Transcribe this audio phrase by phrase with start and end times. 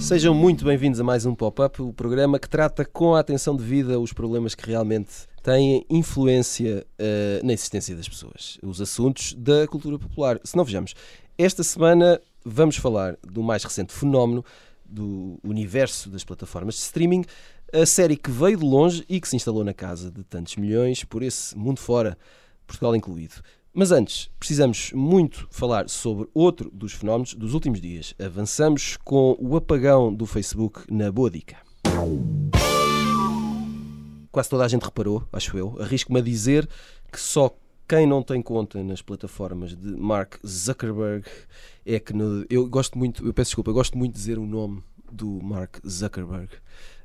[0.00, 4.00] Sejam muito bem-vindos a mais um Pop-Up, o programa que trata com a atenção devida
[4.00, 5.10] os problemas que realmente
[5.42, 10.40] têm influência uh, na existência das pessoas, os assuntos da cultura popular.
[10.42, 10.94] Se não vejamos,
[11.36, 14.42] esta semana vamos falar do mais recente fenómeno
[14.88, 17.24] do universo das plataformas de streaming,
[17.72, 21.04] a série que veio de longe e que se instalou na casa de tantos milhões
[21.04, 22.16] por esse mundo fora,
[22.66, 23.34] Portugal incluído.
[23.72, 28.14] Mas antes, precisamos muito falar sobre outro dos fenómenos dos últimos dias.
[28.18, 31.58] Avançamos com o apagão do Facebook na Boa Dica.
[34.32, 35.76] Quase toda a gente reparou, acho eu.
[35.80, 36.68] Arrisco-me a dizer
[37.12, 37.54] que só
[37.88, 41.26] quem não tem conta nas plataformas de Mark Zuckerberg
[41.86, 44.46] é que no, eu gosto muito, eu peço desculpa, eu gosto muito de dizer o
[44.46, 46.50] nome do Mark Zuckerberg.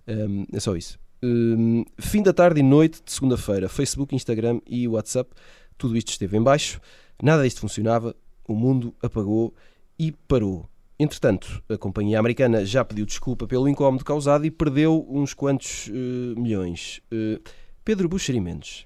[0.08, 1.00] Um, é só isso.
[1.24, 5.34] Um, fim da tarde e noite de segunda-feira, Facebook, Instagram e WhatsApp
[5.78, 6.80] tudo isto esteve em baixo,
[7.22, 8.16] nada disto funcionava,
[8.48, 9.54] o mundo apagou
[9.98, 10.68] e parou.
[11.00, 16.40] Entretanto, a companhia americana já pediu desculpa pelo incómodo causado e perdeu uns quantos uh,
[16.40, 17.02] milhões.
[17.12, 17.42] Uh,
[17.84, 18.86] Pedro Buxeri Mendes,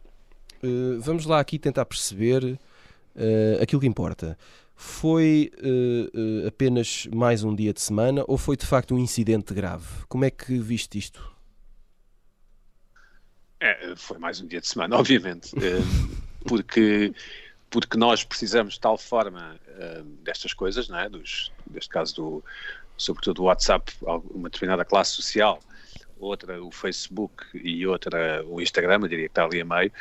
[0.63, 2.59] uh, vamos lá aqui tentar perceber
[3.59, 4.38] aquilo que importa.
[4.75, 5.52] Foi
[6.47, 9.88] apenas mais um dia de semana ou foi de facto um incidente grave?
[10.08, 11.36] Como é que viste isto?
[13.59, 15.49] É, foi mais um dia de semana, obviamente
[16.47, 17.14] porque,
[17.69, 21.09] porque nós precisamos de tal forma uh, destas coisas, não é?
[21.09, 22.45] Dos, neste caso, do,
[22.97, 23.92] sobretudo do WhatsApp,
[24.31, 25.59] uma determinada classe social,
[26.17, 29.92] outra o Facebook e outra o Instagram, eu diria que está ali a meio,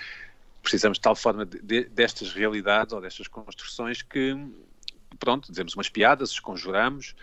[0.66, 4.36] precisamos de tal forma de, de, destas realidades ou destas construções que,
[5.16, 7.14] pronto, dizemos umas piadas, esconjuramos,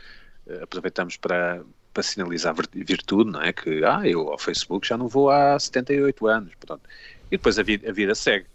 [0.47, 1.61] uh, aproveitamos para,
[1.93, 3.51] para sinalizar virtude, não é?
[3.51, 6.83] Que, ah, eu ao Facebook já não vou há 78 anos, pronto.
[7.27, 8.45] E depois a vida, a vida segue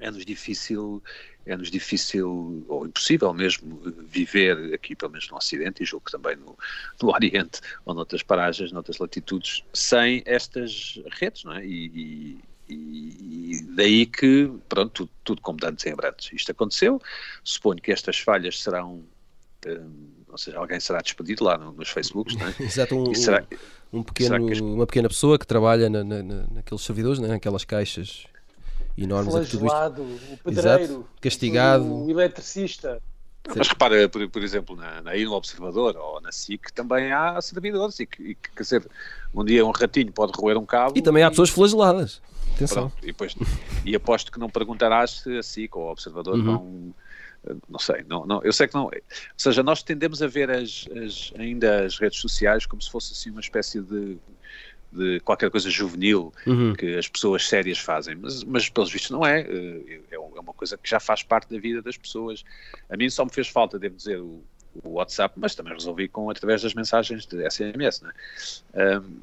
[0.00, 1.02] é-nos difícil,
[1.46, 6.36] é-nos difícil ou impossível mesmo viver aqui, pelo menos no Ocidente, e julgo que também
[6.36, 6.56] no,
[7.02, 11.64] no Oriente ou noutras paragens, noutras latitudes, sem estas redes, não é?
[11.66, 16.30] E, e, e daí que, pronto, tudo, tudo como dantes em abrantes.
[16.32, 17.00] Isto aconteceu,
[17.42, 19.02] suponho que estas falhas serão
[19.66, 22.54] um, ou seja, alguém será despedido lá no, nos Facebooks, não é?
[22.62, 23.44] Exato, um, será,
[23.92, 24.60] um pequeno, as...
[24.60, 27.28] uma pequena pessoa que trabalha na, na, naqueles servidores, né?
[27.28, 28.26] naquelas caixas
[28.96, 29.64] enormes isto.
[29.64, 31.08] o pedreiro, Exato.
[31.20, 33.00] castigado, o eletricista.
[33.56, 37.98] Mas repara, por, por exemplo, na, na, no Observador ou na SIC também há servidores
[37.98, 38.86] e, que, e quer dizer,
[39.32, 40.98] um dia um ratinho pode roer um cabo.
[40.98, 42.20] E também há pessoas flageladas.
[42.58, 42.90] Atenção.
[42.90, 43.34] Pronto, e, depois,
[43.84, 46.44] e aposto que não perguntarás se a SIC ou o Observador uhum.
[46.44, 46.94] vão.
[47.68, 48.86] Não sei, não, não, eu sei que não.
[48.86, 48.92] Ou
[49.36, 53.30] seja, nós tendemos a ver as, as, ainda as redes sociais como se fosse assim
[53.30, 54.18] uma espécie de
[54.92, 56.72] de qualquer coisa juvenil uhum.
[56.72, 59.40] que as pessoas sérias fazem, mas, mas pelos vistos não é.
[59.42, 60.14] Eh, é.
[60.14, 62.44] É uma coisa que já faz parte da vida das pessoas.
[62.88, 64.42] A mim só me fez falta, devo dizer, o,
[64.82, 68.12] o WhatsApp, mas também resolvi com através das mensagens de SMS, né?
[68.74, 69.20] Um,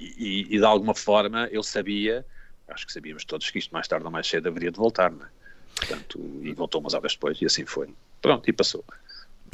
[0.00, 2.24] e, e, de alguma forma eu sabia,
[2.68, 5.26] acho que sabíamos todos que isto mais tarde ou mais cedo haveria de voltar, né?
[5.76, 7.88] Portanto, e voltou umas horas depois e assim foi.
[8.20, 8.84] Pronto, e passou.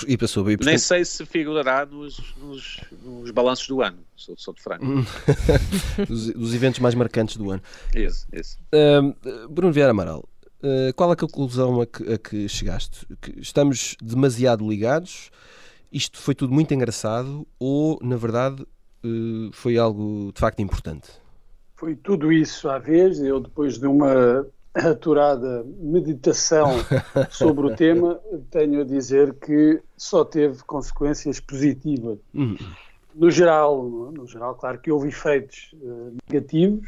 [0.07, 0.57] E passou bem.
[0.57, 0.71] Portanto...
[0.71, 4.85] Nem sei se figurará nos, nos, nos balanços do ano, sou, sou de franco.
[6.07, 7.63] dos, dos, eventos mais marcantes do ano.
[7.95, 8.59] Isso, isso.
[8.75, 10.29] Uh, Bruno Vieira Amaral,
[10.63, 13.07] uh, qual é a conclusão a que, a que chegaste?
[13.21, 15.31] Que estamos demasiado ligados?
[15.91, 18.67] Isto foi tudo muito engraçado ou, na verdade,
[19.53, 21.11] foi algo de facto importante?
[21.75, 23.21] Foi tudo isso à vez.
[23.21, 26.69] Eu, depois de uma aturada meditação
[27.31, 32.19] sobre o tema, tenho a dizer que só teve consequências positivas.
[32.35, 32.57] Uhum.
[33.15, 36.87] No geral, no geral, claro que houve efeitos uh, negativos,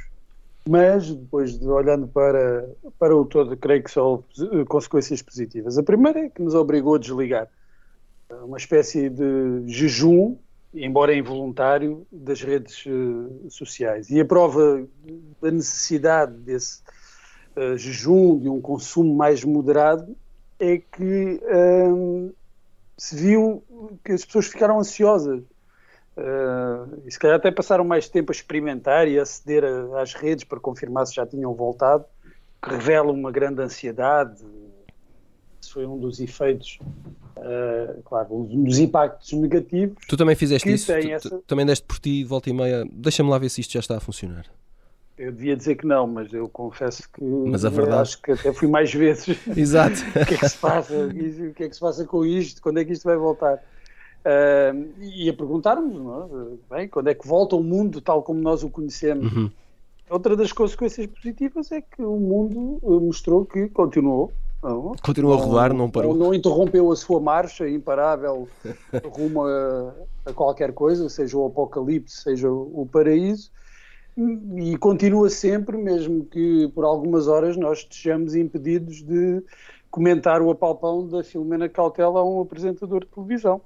[0.69, 2.69] mas depois de olhando para,
[2.99, 5.79] para o todo, creio que só houve consequências positivas.
[5.79, 7.49] A primeira é que nos obrigou a desligar
[8.45, 10.37] uma espécie de jejum,
[10.75, 14.11] embora involuntário, das redes uh, sociais.
[14.11, 14.87] E a prova
[15.41, 16.83] da necessidade desse
[17.57, 20.17] uh, jejum, de um consumo mais moderado,
[20.59, 22.33] é que um,
[22.97, 23.63] se viu
[24.05, 25.43] que as pessoas ficaram ansiosas.
[26.17, 30.15] Uh, e se calhar até passaram mais tempo a experimentar e a aceder a, às
[30.15, 32.05] redes para confirmar se já tinham voltado,
[32.61, 34.45] que revela uma grande ansiedade.
[35.61, 36.81] Isso foi um dos efeitos,
[37.39, 39.97] uh, claro, dos impactos negativos.
[40.09, 40.87] Tu também fizeste isso?
[40.87, 41.31] Tu, essa...
[41.31, 42.85] tu, também deste por ti, volta e meia.
[42.93, 44.47] Deixa-me lá ver se isto já está a funcionar.
[45.17, 48.03] Eu devia dizer que não, mas eu confesso que mas a verdade...
[48.03, 49.37] acho que até fui mais vezes.
[49.57, 49.97] Exato.
[50.11, 50.95] o que é que se passa?
[50.95, 52.63] O que é que se passa com isto?
[52.63, 53.57] Quando é que isto vai voltar?
[53.57, 55.97] Uh, e a perguntarmos,
[56.71, 56.77] é?
[56.77, 59.33] Bem, quando é que volta o mundo tal como nós o conhecemos?
[59.33, 59.51] Uhum.
[60.11, 64.33] Outra das consequências positivas é que o mundo eh, mostrou que continuou.
[64.63, 66.17] Não, continuou a rodar, não parou.
[66.17, 68.49] Não, interrompeu a sua marcha imparável
[69.17, 69.95] rumo a,
[70.27, 73.51] a, qualquer coisa, seja o apocalipse, seja o, o paraíso,
[74.57, 79.43] e continua sempre, mesmo que por algumas horas nós estejamos impedidos de
[79.91, 83.61] comentar o apalpão da Filomena Cautela a um apresentador de televisão.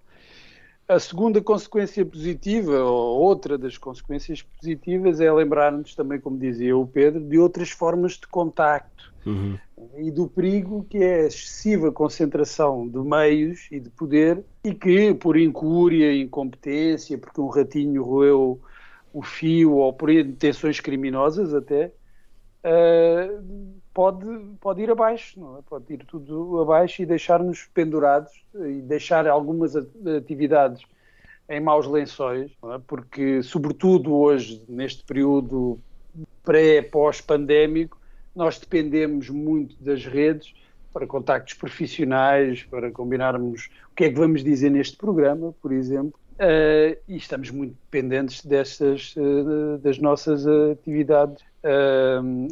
[0.92, 6.86] A segunda consequência positiva, ou outra das consequências positivas, é lembrar-nos também, como dizia o
[6.86, 9.58] Pedro, de outras formas de contacto uhum.
[9.96, 15.14] e do perigo que é a excessiva concentração de meios e de poder e que,
[15.14, 18.60] por incúria, incompetência, porque um ratinho roeu
[19.14, 21.90] o fio ou por intenções criminosas até,
[22.66, 24.26] uh, pode,
[24.60, 25.62] pode ir abaixo, não é?
[25.62, 30.82] pode ir tudo abaixo e deixar-nos pendurados e deixar algumas atividades
[31.48, 32.80] em maus lençóis, é?
[32.86, 35.78] porque, sobretudo hoje, neste período
[36.42, 38.00] pré-pós-pandémico,
[38.34, 40.54] nós dependemos muito das redes
[40.92, 46.18] para contactos profissionais, para combinarmos o que é que vamos dizer neste programa, por exemplo,
[46.34, 51.42] uh, e estamos muito dependentes destas, uh, das nossas atividades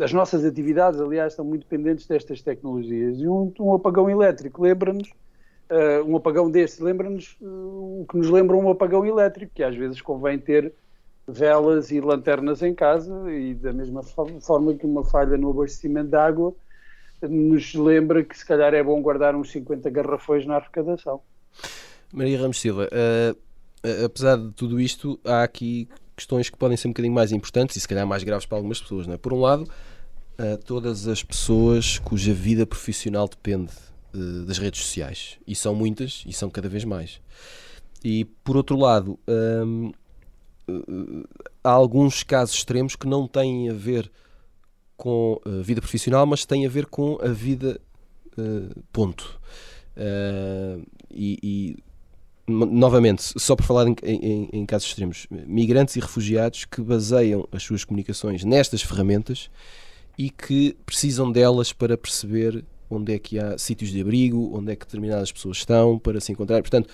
[0.00, 3.18] as nossas atividades, aliás, estão muito dependentes destas tecnologias.
[3.18, 5.08] E um, um apagão elétrico lembra-nos,
[5.70, 9.74] uh, um apagão deste, lembra-nos uh, o que nos lembra um apagão elétrico, que às
[9.74, 10.72] vezes convém ter
[11.26, 16.16] velas e lanternas em casa, e da mesma forma que uma falha no abastecimento de
[16.16, 16.54] água
[17.22, 21.20] nos lembra que se calhar é bom guardar uns 50 garrafões na arrecadação.
[22.12, 25.88] Maria Ramos Silva, uh, apesar de tudo isto, há aqui
[26.20, 28.80] questões que podem ser um bocadinho mais importantes e se calhar mais graves para algumas
[28.80, 29.06] pessoas.
[29.06, 29.16] Não é?
[29.16, 29.62] Por um lado,
[30.38, 33.72] uh, todas as pessoas cuja vida profissional depende
[34.14, 35.38] uh, das redes sociais.
[35.46, 37.20] E são muitas e são cada vez mais.
[38.04, 39.92] E por outro lado, um,
[40.68, 41.28] uh,
[41.64, 44.10] há alguns casos extremos que não têm a ver
[44.98, 47.80] com a vida profissional, mas têm a ver com a vida
[48.92, 49.40] ponto.
[51.10, 51.89] e, e
[52.46, 57.62] novamente, só por falar em, em, em, casos extremos, migrantes e refugiados que baseiam as
[57.62, 59.50] suas comunicações nestas ferramentas
[60.18, 64.76] e que precisam delas para perceber onde é que há sítios de abrigo, onde é
[64.76, 66.60] que determinadas pessoas estão para se encontrar.
[66.60, 66.88] Portanto,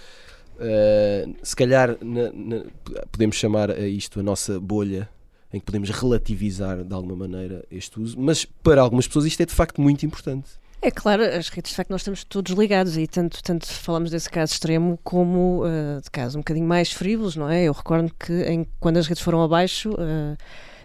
[0.57, 2.65] uh, se calhar na, na,
[3.11, 5.09] podemos chamar a isto a nossa bolha
[5.53, 9.47] em que podemos relativizar de alguma maneira este uso, mas para algumas pessoas isto é
[9.47, 10.51] de facto muito importante.
[10.83, 14.31] É claro, as redes de facto nós estamos todos ligados e tanto, tanto falamos desse
[14.31, 17.65] caso extremo como uh, de casos um bocadinho mais frívolos, não é?
[17.65, 20.37] Eu recordo que em, quando as redes foram abaixo, uh,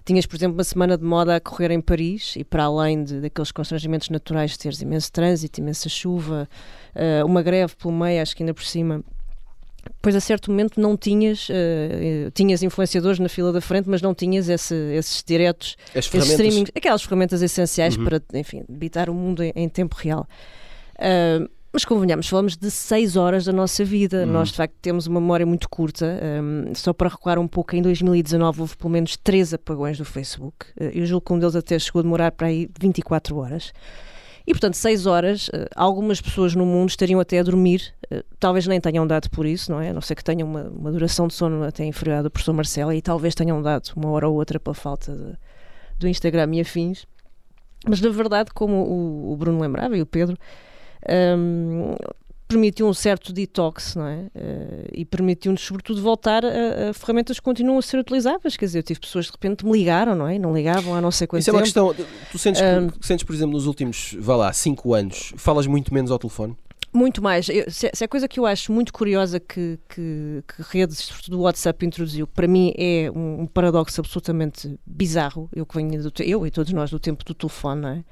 [0.05, 3.21] tinhas, por exemplo, uma semana de moda a correr em Paris e para além de,
[3.21, 6.49] daqueles constrangimentos naturais teres imenso trânsito, imensa chuva,
[6.95, 9.03] uh, uma greve pelo meio, acho que ainda por cima
[10.01, 14.13] Pois a certo momento não tinhas, uh, tinhas influenciadores na fila da frente, mas não
[14.13, 18.05] tinhas esse, esses diretos, esses streaming, aquelas ferramentas essenciais uhum.
[18.05, 20.27] para, enfim, habitar o mundo em, em tempo real.
[20.95, 24.25] Uh, mas convenhamos, falamos de 6 horas da nossa vida.
[24.25, 24.33] Uhum.
[24.33, 26.19] Nós, de facto, temos uma memória muito curta.
[26.43, 30.65] Um, só para recuar um pouco, em 2019 houve pelo menos 3 apagões do Facebook.
[30.79, 33.71] Uh, eu julgo que um deles até chegou a demorar para aí 24 horas.
[34.45, 38.65] E, portanto, seis horas, eh, algumas pessoas no mundo estariam até a dormir, eh, talvez
[38.67, 39.89] nem tenham dado por isso, não é?
[39.89, 42.53] A não ser que tenham uma, uma duração de sono até inferior à do professor
[42.53, 45.37] Marcelo e talvez tenham dado uma hora ou outra pela falta
[45.99, 47.05] do Instagram e afins.
[47.87, 50.37] Mas, na verdade, como o, o Bruno lembrava e o Pedro,
[51.37, 51.95] um,
[52.51, 54.17] permitiu um certo detox, não é?
[54.35, 58.57] Uh, e permitiu-nos, sobretudo, voltar a, a, ferramentas que continuam a ser utilizáveis.
[58.57, 60.37] Quer dizer, eu tive pessoas que de repente me ligaram, não é?
[60.37, 61.57] Não ligavam há não sei quanto Isso tempo.
[61.57, 61.95] é uma questão.
[62.29, 66.11] Tu sentes, um, sentes, por exemplo, nos últimos, vá lá, 5 anos, falas muito menos
[66.11, 66.57] ao telefone?
[66.93, 67.47] Muito mais.
[67.47, 71.39] Eu, se, se é coisa que eu acho muito curiosa que, que, que redes, sobretudo
[71.39, 75.49] o WhatsApp, introduziu, para mim é um, um paradoxo absolutamente bizarro.
[75.55, 78.03] Eu que venho do eu e todos nós do tempo do telefone, não é?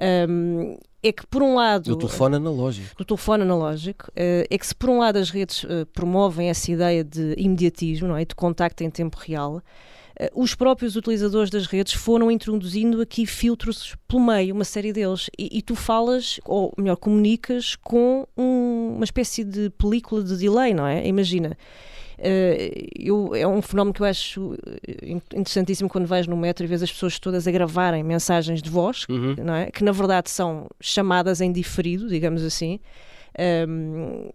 [0.00, 1.84] Um, é que, por um lado.
[1.90, 2.96] Do telefone analógico.
[2.96, 4.10] Do telefone analógico.
[4.10, 8.08] Uh, é que, se por um lado as redes uh, promovem essa ideia de imediatismo,
[8.08, 8.24] não é?
[8.24, 9.62] de contacto em tempo real, uh,
[10.34, 15.30] os próprios utilizadores das redes foram introduzindo aqui filtros pelo meio, uma série deles.
[15.38, 20.74] E, e tu falas, ou melhor, comunicas com um, uma espécie de película de delay,
[20.74, 21.06] não é?
[21.06, 21.56] Imagina.
[22.18, 24.54] Uh, eu, é um fenómeno que eu acho
[24.88, 28.68] eh, interessantíssimo quando vais no metro e vês as pessoas todas a gravarem mensagens de
[28.68, 29.36] voz, uhum.
[29.38, 29.70] não é?
[29.70, 32.80] que na verdade são chamadas em diferido, digamos assim.
[33.68, 34.28] Um,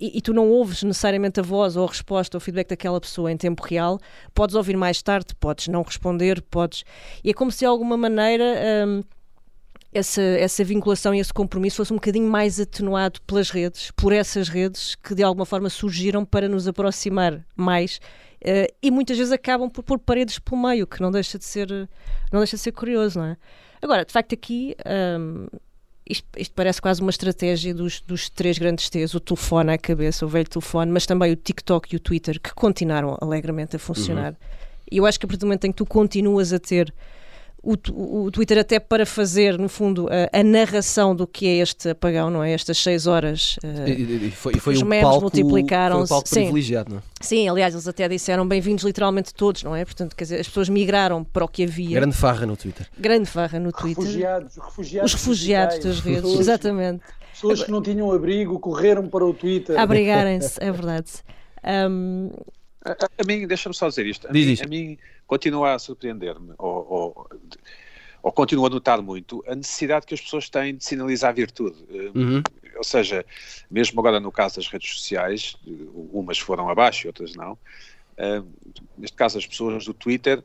[0.00, 3.00] e, e, tu não ouves necessariamente a voz ou a resposta ou o feedback daquela
[3.00, 3.98] pessoa em tempo real,
[4.34, 6.84] podes ouvir mais tarde, podes não responder, podes.
[7.22, 8.44] E é como se de alguma maneira.
[8.86, 9.02] Um,
[9.92, 14.48] essa, essa vinculação e esse compromisso fosse um bocadinho mais atenuado pelas redes, por essas
[14.48, 18.00] redes que de alguma forma surgiram para nos aproximar mais
[18.42, 21.68] uh, e muitas vezes acabam por pôr paredes pelo meio, que não deixa de ser,
[22.32, 23.36] não deixa de ser curioso, não é?
[23.80, 24.74] Agora, de facto, aqui
[25.20, 25.46] um,
[26.08, 30.24] isto, isto, parece quase uma estratégia dos, dos três grandes T's: o telefone à cabeça,
[30.24, 34.32] o velho telefone, mas também o TikTok e o Twitter, que continuaram alegremente a funcionar.
[34.32, 34.38] Uhum.
[34.90, 36.92] E eu acho que a partir do momento em que tu continuas a ter
[37.62, 41.90] o, o, Twitter até para fazer, no fundo, a, a, narração do que é este
[41.90, 42.52] apagão, não é?
[42.52, 43.56] Estas seis horas.
[43.64, 46.12] Uh, e, e, foi, foi os um memes multiplicaram-se.
[46.12, 47.02] Um palco privilegiado, não é?
[47.20, 49.84] Sim, aliás, eles até disseram bem-vindos literalmente todos, não é?
[49.84, 51.98] Portanto, quer dizer, as pessoas migraram para o que havia.
[51.98, 52.86] Grande farra no Twitter.
[52.96, 54.04] Grande farra no Twitter.
[54.04, 57.02] Refugiados, refugiados os refugiados das redes, pessoas, exatamente.
[57.32, 59.78] Pessoas que não tinham abrigo correram para o Twitter.
[59.78, 61.10] Abrigarem-se, é verdade.
[61.60, 62.30] Um...
[62.84, 64.28] A, a, mim, deixa-me só dizer isto.
[64.28, 64.64] A Diz mim, isto.
[64.64, 67.30] a mim continua a surpreender-me, ou, ou,
[68.22, 71.76] ou continuo a notar muito, a necessidade que as pessoas têm de sinalizar virtude.
[72.14, 72.42] Uhum.
[72.76, 73.24] Ou seja,
[73.70, 75.56] mesmo agora no caso das redes sociais,
[76.12, 77.58] umas foram abaixo e outras não,
[78.96, 80.42] neste caso as pessoas do Twitter,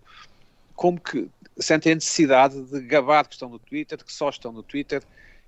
[0.75, 4.63] como que sentem a necessidade de gabar que estão no Twitter, que só estão no
[4.63, 5.01] Twitter,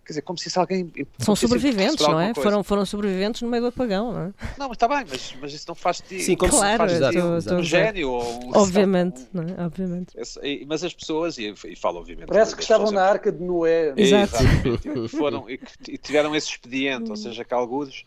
[0.06, 0.92] Quer dizer, como se isso alguém.
[1.18, 2.32] São sobreviventes, não é?
[2.36, 4.34] Foram, foram sobreviventes no meio do apagão, não é?
[4.56, 7.44] Não, mas está bem, mas, mas isso não faz de Sim, como claro, se faz
[7.44, 8.52] de um, um gênio ou um.
[8.54, 9.66] Obviamente, não é?
[9.66, 10.16] Obviamente.
[10.16, 12.28] Esse, mas as pessoas, e, e falo obviamente.
[12.28, 13.94] Parece que estavam na arca de Noé.
[13.98, 14.36] Exato.
[15.06, 18.06] E, foram, e, e tiveram esse expediente, ou seja, que alguns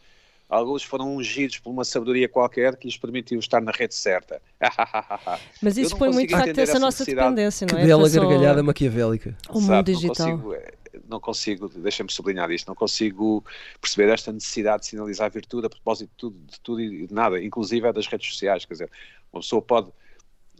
[0.48, 4.40] alguns foram ungidos por uma sabedoria qualquer que lhes permitiu estar na rede certa.
[5.60, 7.82] Mas isso foi muito de facto essa nossa dependência, não é?
[7.82, 9.36] Que bela gargalhada maquiavélica.
[9.50, 10.28] O mundo digital.
[10.28, 10.72] Não consigo, é,
[11.08, 13.44] não consigo, deixa-me sublinhar isto, não consigo
[13.80, 17.42] perceber esta necessidade de sinalizar virtude a propósito de tudo, de tudo e de nada,
[17.42, 18.90] inclusive é das redes sociais, quer dizer,
[19.32, 19.92] uma pessoa pode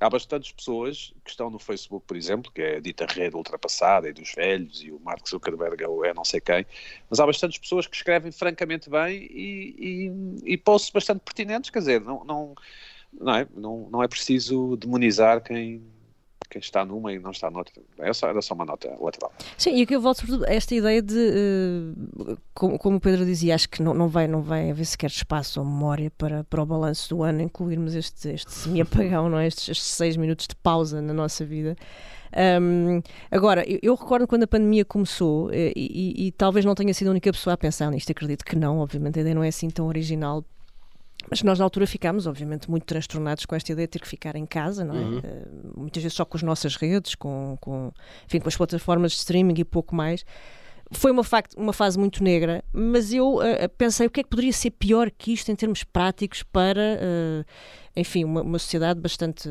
[0.01, 4.09] há bastantes pessoas que estão no Facebook, por exemplo, que é a dita rede ultrapassada
[4.09, 6.65] e dos velhos, e o Mark Zuckerberg é, é não sei quem,
[7.11, 10.11] mas há bastantes pessoas que escrevem francamente bem e,
[10.45, 12.55] e, e bastante pertinentes, quer dizer, não, não,
[13.13, 15.83] não, é, não, não é preciso demonizar quem,
[16.49, 17.83] quem está numa e não está noutra.
[17.99, 19.33] É só, era só uma nota lateral.
[19.57, 23.25] Sim, e aqui eu volto sobretudo a esta ideia de, uh, como, como, o Pedro
[23.25, 26.63] dizia, acho que não, não, vai, não vai haver sequer espaço ou memória para, para
[26.63, 29.47] o balanço do ano incluirmos este, este semi-apagão, não é?
[29.47, 31.77] estes, estes seis minutos de pausa na nossa vida.
[32.61, 33.01] Um,
[33.31, 36.93] agora, eu, eu, recordo quando a pandemia começou, eh, e, e, e, talvez não tenha
[36.93, 39.49] sido a única pessoa a pensar nisto, acredito que não, obviamente a ideia não é
[39.49, 40.45] assim tão original
[41.31, 44.37] mas nós na altura ficámos, obviamente, muito transtornados com esta ideia de ter que ficar
[44.37, 44.99] em casa, não é?
[44.99, 45.19] Uhum.
[45.19, 47.93] Uh, muitas vezes só com as nossas redes, com, com,
[48.27, 50.25] enfim, com as plataformas de streaming e pouco mais.
[50.91, 54.31] Foi uma, facto, uma fase muito negra, mas eu uh, pensei o que é que
[54.31, 57.45] poderia ser pior que isto em termos práticos para, uh,
[57.95, 59.49] enfim, uma, uma sociedade bastante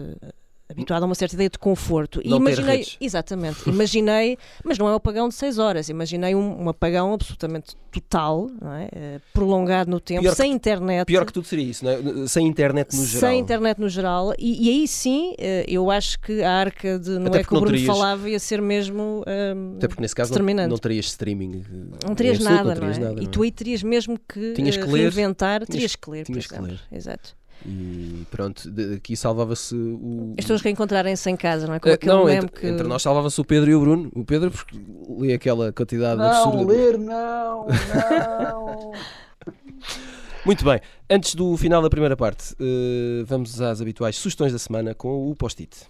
[0.69, 2.21] habituado a uma certa ideia de conforto.
[2.25, 6.63] Não e imaginei, exatamente, imaginei, mas não é um apagão de 6 horas, imaginei um,
[6.63, 9.17] um apagão absolutamente total, é?
[9.17, 11.05] uh, prolongado no tempo, pior sem que, internet.
[11.05, 12.27] Pior que tudo seria isso, é?
[12.27, 13.29] sem internet no geral.
[13.29, 15.36] Sem internet no geral, e, e aí sim, uh,
[15.67, 17.86] eu acho que a arca de Noé que o Bruno terias...
[17.86, 21.63] falava ia ser mesmo uh, Até porque nesse caso não, não, terias streaming.
[22.05, 25.03] Não terias nada, não, terias nada, E tu aí terias mesmo que, tinhas que ler,
[25.03, 26.77] reinventar, tinhas, terias que ler, tinhas por exemplo.
[26.77, 26.97] Que ler.
[26.97, 27.36] Exato.
[27.67, 30.36] E pronto, aqui salvava-se o.
[30.38, 31.79] As pessoas reencontrarem-se em casa, não é?
[31.79, 32.65] Como uh, não, entre, que...
[32.65, 34.09] entre, nós salvava-se o Pedro e o Bruno.
[34.15, 34.79] O Pedro, porque
[35.19, 36.57] lê aquela quantidade não, absurda.
[36.57, 38.91] Não, ler não, não.
[40.45, 44.95] Muito bem, antes do final da primeira parte, uh, vamos às habituais sugestões da semana
[44.95, 45.88] com o post-it.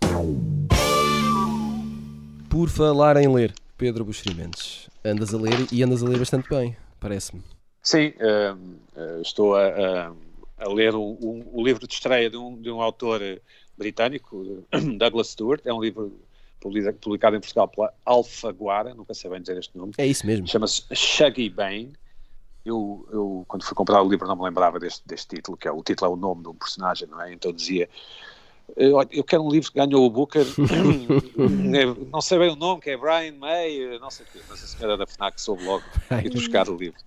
[2.49, 6.75] Por falar em ler, Pedro Buxerimentos, andas a ler e andas a ler bastante bem,
[6.99, 7.43] parece-me.
[7.83, 10.11] Sim, uh, estou a
[10.57, 13.21] a ler o, o, o, livro de estreia de um, de um autor
[13.77, 14.65] britânico,
[14.97, 15.61] Douglas Stewart.
[15.65, 16.19] É um livro
[16.59, 19.93] publicado em Portugal pela Alfaguara, nunca sei bem dizer este nome.
[19.97, 20.47] É isso mesmo.
[20.47, 21.93] Chama-se Shaggy Bane.
[22.65, 25.71] Eu, eu, quando fui comprar o livro, não me lembrava deste, deste título, que é
[25.71, 27.31] o título é o nome de um personagem, não é?
[27.31, 27.87] Então dizia.
[28.75, 30.43] Eu, eu quero um livro que ganhou o Booker,
[32.11, 34.67] não sei bem o nome, que é Brian May, não sei o quê, mas a
[34.67, 35.85] senhora da FNAC soube logo
[36.21, 36.99] ir buscar o livro.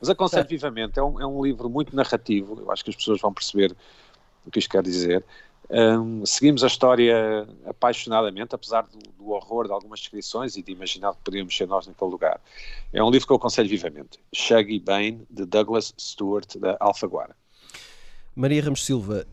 [0.00, 3.20] Mas aconselho vivamente, é um, é um livro muito narrativo, eu acho que as pessoas
[3.20, 3.76] vão perceber
[4.46, 5.24] o que isto quer dizer.
[5.68, 11.12] Um, seguimos a história apaixonadamente, apesar do, do, horror de algumas descrições e de imaginar
[11.14, 12.40] que podíamos ser nós naquele lugar.
[12.92, 14.18] É um livro que eu aconselho vivamente.
[14.34, 17.36] Shaggy Bane, de Douglas Stewart, da Alfaguara.
[18.34, 19.26] Maria Ramos Silva,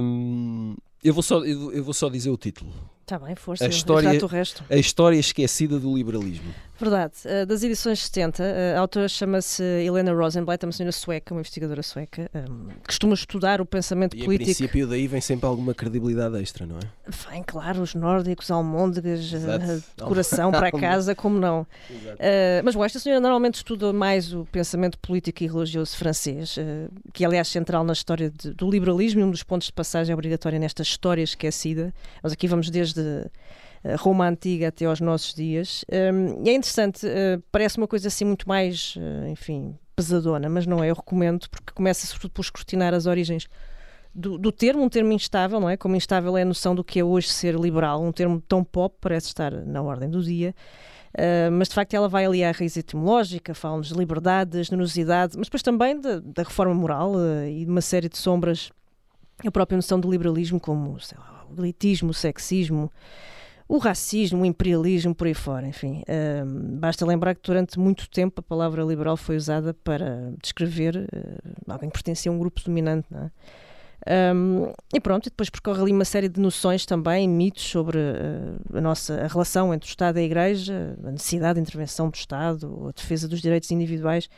[0.00, 2.72] hum, eu, vou só, eu, eu, vou só dizer o título,
[3.04, 3.66] Está bem, força.
[3.66, 4.64] A história, o resto.
[4.70, 6.54] a história esquecida do liberalismo.
[6.80, 7.12] Verdade.
[7.24, 8.42] Uh, das edições 70,
[8.74, 13.60] a autora chama-se Helena Rosenblatt, é uma senhora sueca, uma investigadora sueca, um, costuma estudar
[13.60, 14.50] o pensamento e político.
[14.50, 16.80] E princípio daí vem sempre alguma credibilidade extra, não é?
[17.30, 19.30] Vem, claro, os nórdicos, almôndegas,
[19.96, 21.60] decoração para casa, como não.
[21.60, 26.56] Uh, mas bom, esta senhora normalmente estuda mais o pensamento político e religioso francês,
[27.12, 30.12] que é aliás central na história de, do liberalismo e um dos pontos de passagem
[30.12, 31.94] obrigatória nesta história esquecida.
[32.22, 35.84] Mas aqui vamos desde eh, Roma Antiga até aos nossos dias.
[35.92, 40.66] Um, e é interessante, uh, parece uma coisa assim muito mais, uh, enfim, pesadona, mas
[40.66, 40.90] não é.
[40.90, 43.46] Eu recomendo, porque começa sobretudo por escrutinar as origens
[44.14, 45.76] do, do, termo, um termo instável, não é?
[45.76, 48.96] Como instável é a noção do que é hoje ser liberal, um termo tão pop,
[49.00, 50.54] parece estar na ordem do dia.
[51.14, 55.36] Uh, mas de facto ela vai ali à raiz etimológica, fala-nos de liberdade, de generosidade,
[55.36, 57.12] mas depois também da, da reforma moral
[57.48, 58.70] e de uma série de sombras,
[59.46, 62.90] a própria noção do liberalismo, como sei lá, o elitismo, o sexismo,
[63.68, 66.02] o racismo, o imperialismo, por aí fora, enfim.
[66.02, 71.72] Uh, basta lembrar que durante muito tempo a palavra liberal foi usada para descrever uh,
[71.72, 73.30] alguém que pertencia a um grupo dominante, não é?
[74.06, 78.76] Um, e pronto, e depois percorre ali uma série de noções também, mitos sobre uh,
[78.76, 82.14] a nossa a relação entre o Estado e a Igreja, a necessidade de intervenção do
[82.14, 84.28] Estado, a defesa dos direitos individuais.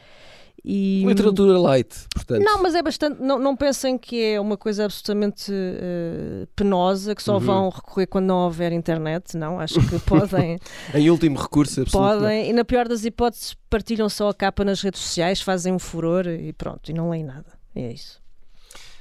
[0.68, 2.42] E, Literatura light, portanto.
[2.42, 3.22] Não, mas é bastante.
[3.22, 7.40] Não, não pensem que é uma coisa absolutamente uh, penosa, que só uhum.
[7.40, 9.36] vão recorrer quando não houver internet.
[9.36, 10.58] Não, acho que podem.
[10.92, 12.20] em último recurso, absolutamente.
[12.20, 15.78] Podem, e na pior das hipóteses, partilham só a capa nas redes sociais, fazem um
[15.78, 17.46] furor e pronto, e não leem nada.
[17.72, 18.20] É isso.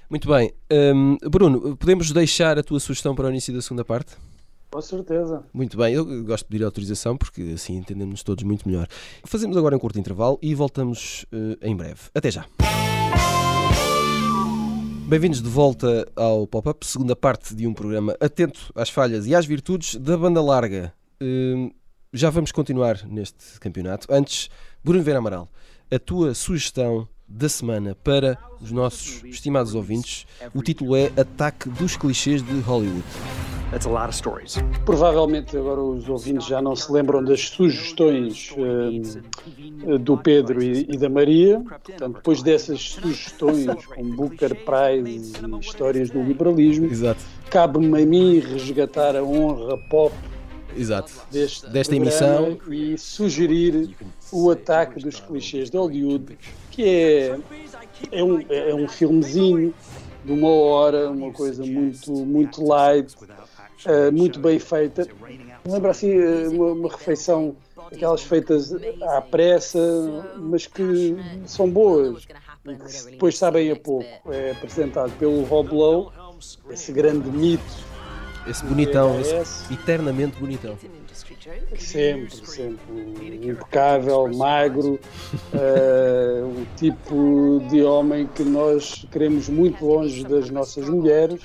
[0.07, 0.53] Muito bem.
[0.71, 4.15] Um, Bruno, podemos deixar a tua sugestão para o início da segunda parte?
[4.75, 5.41] Com certeza.
[5.53, 8.89] Muito bem, eu gosto de pedir autorização porque assim entendemos todos muito melhor.
[9.23, 12.01] Fazemos agora um curto intervalo e voltamos uh, em breve.
[12.13, 12.45] Até já.
[15.07, 19.45] Bem-vindos de volta ao Pop-Up, segunda parte de um programa atento às falhas e às
[19.45, 20.93] virtudes da banda larga.
[21.23, 21.73] Uh,
[22.11, 24.07] já vamos continuar neste campeonato.
[24.11, 24.49] Antes,
[24.83, 25.49] Bruno Vera Amaral,
[25.89, 30.25] a tua sugestão da semana para os nossos estimados ouvintes.
[30.53, 33.03] O título é Ataque dos Clichês de Hollywood.
[34.85, 40.97] Provavelmente agora os ouvintes já não se lembram das sugestões uh, do Pedro e, e,
[40.97, 41.59] da Maria.
[41.59, 46.89] Portanto, depois dessas sugestões com Booker Prize e histórias do liberalismo,
[47.49, 50.15] cabe-me a mim resgatar a honra pop
[50.77, 51.13] Exato.
[51.31, 53.95] Deste desta emissão e sugerir
[54.31, 56.37] o ataque dos clichês de Hollywood,
[56.75, 57.39] que é,
[58.11, 59.73] é, um, é um filmezinho
[60.25, 65.07] de uma hora, uma coisa muito, muito light, uh, muito bem feita.
[65.65, 67.55] Lembra assim eh, uma, uma refeição,
[67.91, 69.79] aquelas feitas à pressa,
[70.37, 74.07] mas que são boas que depois sabem a pouco.
[74.31, 76.11] É apresentado pelo Rob Lowe,
[76.69, 77.95] esse grande mito
[78.47, 80.77] esse bonitão, esse eternamente bonitão.
[81.77, 83.47] Sempre, sempre.
[83.47, 84.99] Impecável, magro,
[85.53, 91.39] uh, um tipo de homem que nós queremos muito longe das nossas mulheres.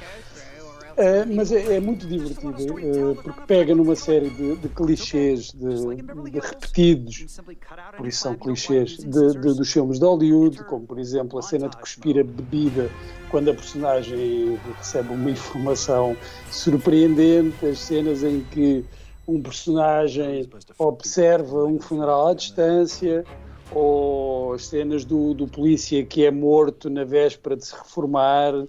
[0.93, 6.31] Uh, mas é, é, muito divertido, uh, porque pega numa série de, de clichês, de,
[6.31, 7.39] de, repetidos,
[7.97, 11.77] por isso são clichês, de, dos filmes de Hollywood, como por exemplo a cena de
[11.77, 12.91] cuspir a bebida
[13.31, 16.17] quando a personagem recebe uma informação
[16.51, 18.85] surpreendente, as cenas em que
[19.31, 23.25] um personagem observa um funeral à distância,
[23.73, 28.67] ou as cenas do, do polícia que é morto na véspera de se reformar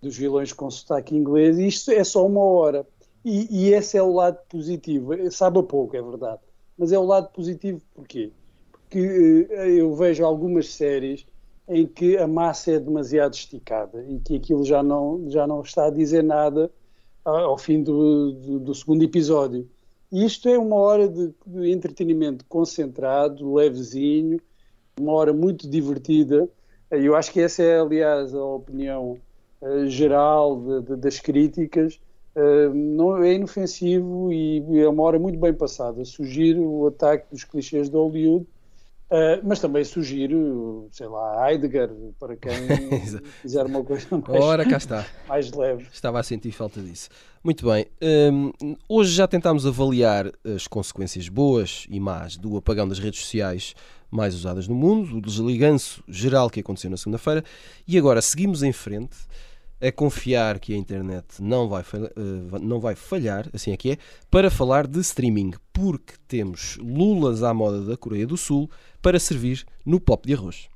[0.00, 2.86] dos vilões com sotaque inglês, isto é só uma hora.
[3.24, 5.12] E, e, esse é o lado positivo.
[5.32, 6.40] Sabe a pouco, é verdade.
[6.78, 8.30] Mas é o lado positivo porquê?
[8.70, 11.26] Porque uh, eu vejo algumas séries
[11.68, 15.86] em que a massa é demasiado esticada e que aquilo já não, já não está
[15.86, 16.70] a dizer nada
[17.24, 19.68] ao fim do, do, do segundo episódio.
[20.10, 24.40] Isto é uma hora de, de entretenimento concentrado, levezinho,
[24.98, 26.48] uma hora muito divertida.
[26.90, 29.18] Eu acho que essa é, aliás, a opinião
[29.60, 32.00] uh, geral de, de, das críticas,
[32.36, 36.04] uh, não é inofensivo e é uma hora muito bem passada.
[36.04, 38.46] Sugiro o ataque dos clichês de Hollywood,
[39.10, 42.52] uh, mas também sugiro, sei lá, Heidegger, para quem
[43.42, 45.06] quiser uma coisa mais, Ora, cá está.
[45.28, 45.86] mais leve.
[45.92, 47.08] Estava a sentir falta disso.
[47.42, 47.86] Muito bem.
[48.02, 53.74] Um, hoje já tentámos avaliar as consequências boas e más do apagão das redes sociais
[54.10, 57.44] mais usadas no mundo, o desliganço geral que aconteceu na segunda-feira,
[57.86, 59.16] e agora seguimos em frente
[59.80, 63.92] a confiar que a internet não vai, falhar, uh, não vai falhar, assim é que
[63.92, 63.98] é,
[64.30, 68.70] para falar de streaming, porque temos lulas à moda da Coreia do Sul
[69.06, 70.68] para servir no pop de arroz.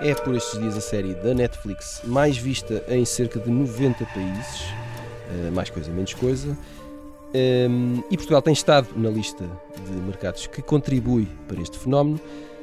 [0.00, 4.62] É por estes dias a série da Netflix mais vista em cerca de 90 países.
[4.62, 6.56] uh, mais coisa, menos coisa.
[7.34, 12.18] Um, e Portugal tem estado na lista de mercados que contribui para este fenómeno.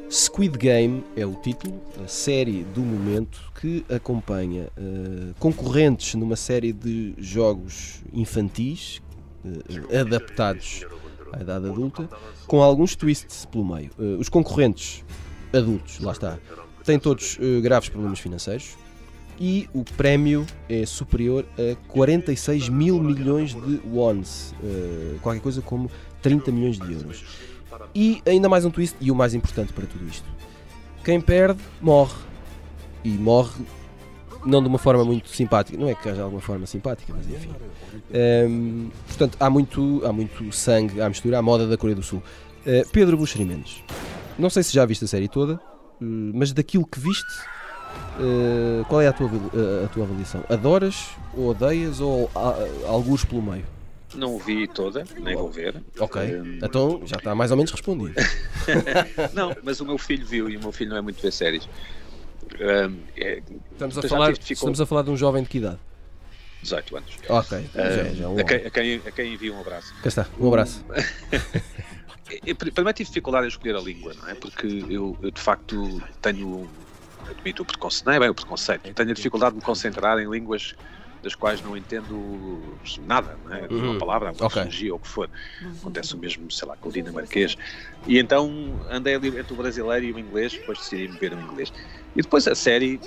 [0.09, 6.73] Squid Game é o título, a série do momento que acompanha uh, concorrentes numa série
[6.73, 8.99] de jogos infantis
[9.45, 10.87] uh, adaptados
[11.33, 12.09] à idade adulta,
[12.45, 13.91] com alguns twists pelo meio.
[13.97, 15.03] Uh, os concorrentes
[15.53, 16.37] adultos, lá está,
[16.83, 18.77] têm todos graves problemas financeiros
[19.39, 24.53] e o prémio é superior a 46 mil milhões de wons,
[25.21, 27.23] qualquer coisa como 30 milhões de euros.
[27.93, 30.25] E ainda mais um twist, e o mais importante para tudo isto:
[31.03, 32.15] quem perde, morre.
[33.03, 33.63] E morre
[34.47, 37.51] não de uma forma muito simpática, não é que haja alguma forma simpática, mas enfim.
[38.49, 42.23] Um, portanto, há muito, há muito sangue à mistura, à moda da Coreia do Sul.
[42.65, 43.83] Uh, Pedro Buxeri Mendes,
[44.39, 45.61] não sei se já viste a série toda, uh,
[45.99, 47.39] mas daquilo que viste,
[48.19, 49.29] uh, qual é a tua,
[49.83, 50.43] a tua avaliação?
[50.49, 52.31] Adoras ou odeias ou
[52.87, 53.65] alguns pelo meio?
[54.15, 55.83] Não vi toda, nem vou ver.
[55.99, 56.59] Ok, um...
[56.63, 58.15] então já está mais ou menos respondido.
[59.33, 61.67] não, mas o meu filho viu e o meu filho não é muito ver séries.
[62.59, 63.41] É...
[63.71, 65.79] estamos, a falar, estamos a falar de um jovem de que idade?
[66.63, 67.17] 18 anos.
[67.29, 69.93] Ok, um, já, já é um a, quem, a, quem, a quem envio um abraço.
[70.01, 70.83] Cá está, um abraço.
[72.57, 74.35] Primeiro tive dificuldade em escolher a língua, não é?
[74.35, 76.69] Porque eu, eu de facto tenho,
[77.29, 80.29] admito o preconceito, não é bem o preconceito, tenho a dificuldade de me concentrar em
[80.29, 80.75] línguas
[81.21, 83.67] das quais não entendo nada, não é?
[83.69, 83.97] uma uhum.
[83.97, 84.91] palavra, uma okay.
[84.91, 85.29] ou o que for.
[85.79, 87.57] Acontece o mesmo, sei lá, com o dinamarquês.
[88.05, 91.39] E então andei ali entre o brasileiro e o inglês, depois decidi me ver o
[91.39, 91.71] inglês.
[92.15, 92.99] E depois a série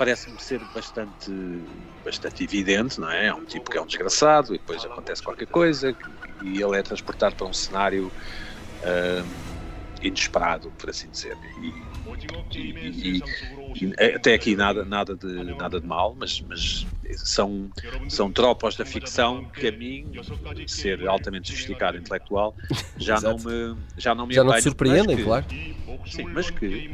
[0.00, 1.30] parece-me ser bastante,
[2.02, 3.26] bastante evidente, não é?
[3.26, 5.94] É um tipo que é um desgraçado e depois acontece qualquer coisa
[6.42, 8.10] e ele é transportado para um cenário
[8.82, 9.28] uh,
[10.02, 11.36] inesperado, por assim dizer.
[11.60, 11.89] E,
[12.54, 13.20] e,
[13.80, 17.70] e, e, até aqui nada, nada, de, nada de mal, mas, mas são,
[18.08, 20.10] são tropos da ficção que a mim,
[20.66, 22.54] ser altamente sofisticado intelectual,
[22.96, 25.46] já não me já não me já não te surpreendem, que, claro.
[26.06, 26.90] Sim, mas que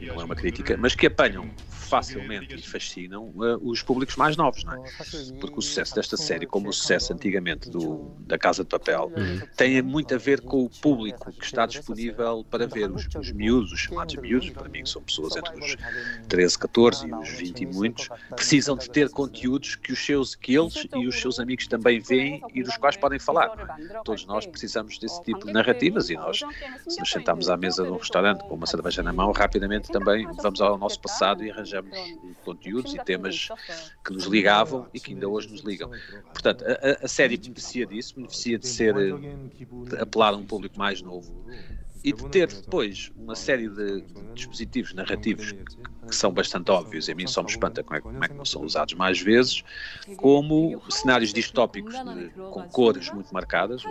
[0.00, 1.50] não é uma crítica, mas que apanham
[1.90, 4.90] facilmente e fascinam uh, os públicos mais novos, não é?
[5.40, 9.40] Porque o sucesso desta série, como o sucesso antigamente do, da Casa de Papel, uhum.
[9.56, 13.72] tem muito a ver com o público que está disponível para ver os, os miúdos,
[13.72, 15.76] os chamados miúdos, para mim que são pessoas entre os
[16.28, 19.08] 13, 14 e os 20 e muitos, precisam de ter
[19.60, 22.96] conteúdos que os seus, que eles e os seus amigos também veem e dos quais
[22.96, 23.78] podem falar.
[23.78, 24.00] É?
[24.02, 26.42] Todos nós precisamos desse tipo de narrativas e nós,
[26.88, 30.26] se nos sentarmos à mesa de um restaurante com uma cerveja na mão, rapidamente também
[30.42, 31.90] vamos ao nosso passado e arranjamos
[32.44, 33.48] conteúdos e temas
[34.04, 35.90] que nos ligavam e que ainda hoje nos ligam.
[36.32, 41.02] Portanto, a, a série beneficia disso, beneficia de ser de apelar a um público mais
[41.02, 41.44] novo
[42.02, 45.54] e de ter depois uma série de dispositivos narrativos
[46.10, 48.34] que são bastante óbvios, e a mim só me espanta como é, como é que
[48.34, 49.62] não são usados mais vezes,
[50.16, 53.82] como cenários distópicos de, com cores muito marcadas.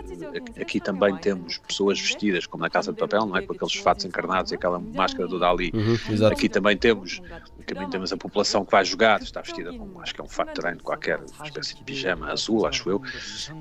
[0.60, 3.42] Aqui também temos pessoas vestidas como na Casa de Papel, não é?
[3.42, 5.72] Com aqueles fatos encarnados e aquela máscara do Dali.
[5.74, 7.22] Uhum, Aqui também temos,
[7.66, 10.48] também temos a população que vai jogar, está vestida com, acho que é um fato
[10.48, 13.02] de treino qualquer, uma espécie de pijama azul, acho eu,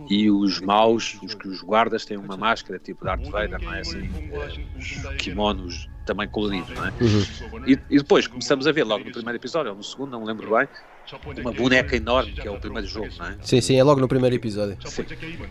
[0.10, 3.80] e os maus, os que os guardas têm uma máscara tipo Darth Vader, não é
[3.80, 4.10] assim?
[4.78, 6.90] Os kimonos também colorido, não é?
[6.90, 7.66] Uhum.
[7.68, 10.28] E, e, depois começamos a ver logo no primeiro episódio, ou no segundo, não me
[10.28, 10.68] lembro bem,
[11.40, 13.38] uma boneca enorme, que é o primeiro jogo, não é?
[13.42, 14.78] Sim, sim, é logo no primeiro episódio.
[14.86, 15.06] Sim,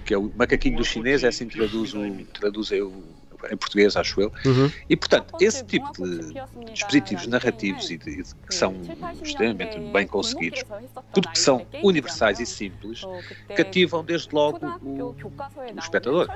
[0.05, 3.05] que é o macaquinho do chinês, é assim que traduz, o, traduz o,
[3.51, 4.33] em português, acho eu.
[4.45, 4.71] Uhum.
[4.89, 6.35] E, portanto, esse tipo de
[6.73, 8.75] dispositivos narrativos e de, de, que são
[9.23, 10.65] extremamente bem conseguidos,
[11.13, 13.03] porque são universais e simples,
[13.57, 16.29] cativam desde logo o, o espectador,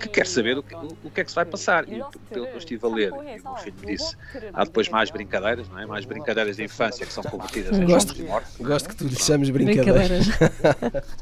[0.00, 1.84] que quer saber o que, o, o que, é que se vai passar.
[1.88, 4.16] E pelo que eu estive a ler, e o meu filho me disse,
[4.52, 5.86] há depois mais brincadeiras, não é?
[5.86, 8.62] mais brincadeiras de infância que são convertidas em gosto, jogos de morte.
[8.62, 10.26] Gosto que tu lhe chames brincadeiras.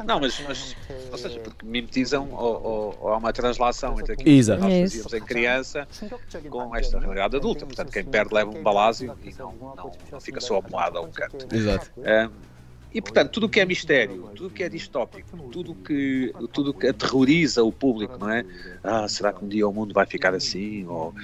[0.04, 0.76] não, mas, mas,
[1.10, 4.62] ou seja, porque mimetizam ou, ou, ou há uma translação entre aquilo Exato.
[4.62, 5.88] que nós fazíamos em criança
[6.50, 7.66] com esta realidade adulta.
[7.66, 11.10] Portanto, quem perde leva um balásio e não, não, não fica só moado a um
[11.10, 11.46] canto.
[11.54, 11.92] Exato.
[11.96, 12.55] Um,
[12.96, 16.72] e, portanto, tudo o que é mistério, tudo o que é distópico, tudo que, tudo
[16.72, 18.42] que aterroriza o público, não é?
[18.82, 20.86] Ah, será que um dia o mundo vai ficar assim?
[20.86, 21.14] Ou,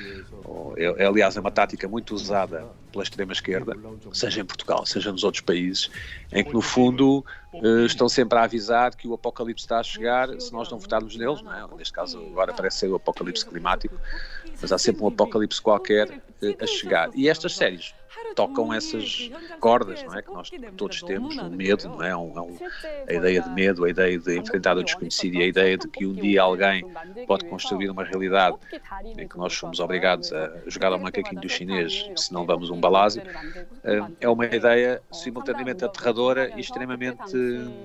[0.45, 3.75] ou é, é, aliás, é uma tática muito usada pela extrema-esquerda,
[4.13, 5.91] seja em Portugal, seja nos outros países,
[6.31, 10.29] em que, no fundo, uh, estão sempre a avisar que o apocalipse está a chegar
[10.39, 11.67] se nós não votarmos neles, não é?
[11.75, 13.99] Neste caso, agora parece ser o apocalipse climático,
[14.61, 17.09] mas há sempre um apocalipse qualquer uh, a chegar.
[17.15, 17.95] E estas séries
[18.35, 19.31] tocam essas
[19.61, 20.23] cordas, não é?
[20.23, 22.17] Que nós todos temos, o medo, não é?
[22.17, 22.59] um, um,
[23.09, 26.07] a ideia de medo, a ideia de enfrentar o desconhecido e a ideia de que
[26.07, 26.85] um dia alguém
[27.27, 28.57] pode construir uma realidade
[29.19, 32.81] em que nós somos obrigados a jogar ao macaquinho do chinês se não vamos um
[32.81, 33.23] balásio,
[33.85, 37.37] eh, é uma ideia simultaneamente aterradora e extremamente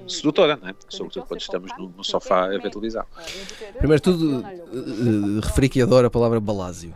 [0.08, 0.76] sedutora, não é?
[0.90, 3.06] sobretudo quando estamos no, no sofá a ver televisão.
[3.78, 6.94] Primeiro de tudo, uh, referi que adoro a palavra balásio.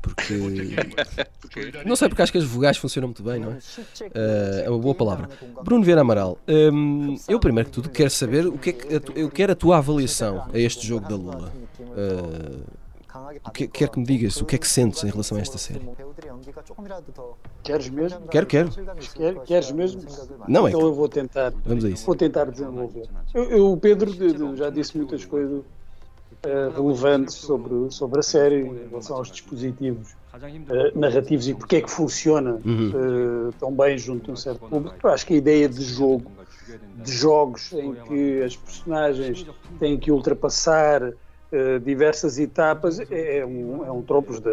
[0.00, 0.34] Porque.
[1.84, 3.54] não sei, porque acho que as vogais funcionam muito bem, não é?
[3.54, 5.28] Uh, é uma boa palavra.
[5.62, 9.00] Bruno Vieira Amaral, um, eu primeiro que tudo quero saber o que é que.
[9.14, 11.52] Eu quero a tua avaliação a este jogo da Lula.
[11.80, 12.80] Uh,
[13.52, 15.88] que, quero que me digas o que é que sentes em relação a esta série.
[17.62, 18.20] Queres mesmo?
[18.28, 18.70] Quero, quero.
[19.14, 20.02] Quer, queres mesmo?
[20.48, 20.84] Não então é.
[20.84, 21.52] eu vou tentar.
[21.64, 22.06] Vamos a isso.
[22.06, 23.08] Vou tentar desenvolver.
[23.34, 24.10] Eu, eu o Pedro
[24.56, 25.62] já disse muitas coisas
[26.44, 31.80] uh, relevantes sobre, sobre a série em relação aos dispositivos uh, narrativos e porque é
[31.80, 33.48] que funciona uhum.
[33.48, 34.96] uh, tão bem junto de um certo público.
[35.02, 36.30] Eu acho que a ideia de jogo,
[36.96, 39.46] de jogos em que as personagens
[39.78, 41.12] têm que ultrapassar
[41.84, 44.52] diversas etapas, é, é um, é um tropos da,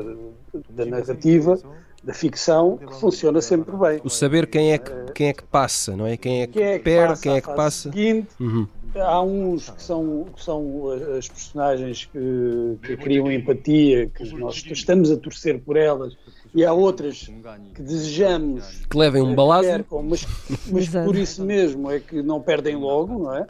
[0.68, 1.60] da narrativa
[2.04, 4.02] da ficção que funciona sempre bem.
[4.04, 6.16] O saber quem é que, quem é que passa, não é?
[6.16, 7.92] Quem é que, quem é que perde, quem é que passa.
[7.92, 8.68] Seguinte, uhum.
[9.02, 15.12] Há uns que são, que são as personagens que, que criam empatia, que nós estamos
[15.12, 16.16] a torcer por elas,
[16.54, 17.30] e há outras
[17.76, 20.26] que desejamos que levem um balazo, mas,
[20.72, 23.48] mas por isso mesmo é que não perdem logo, não é?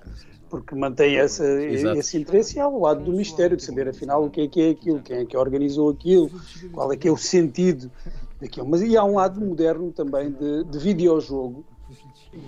[0.50, 4.30] Porque mantém essa, esse interesse e há o lado do mistério de saber afinal o
[4.30, 6.32] que é que é aquilo, quem é que organizou aquilo,
[6.72, 7.92] qual é que é o sentido
[8.40, 8.68] daquilo.
[8.68, 11.66] Mas e há um lado moderno também de, de videojogo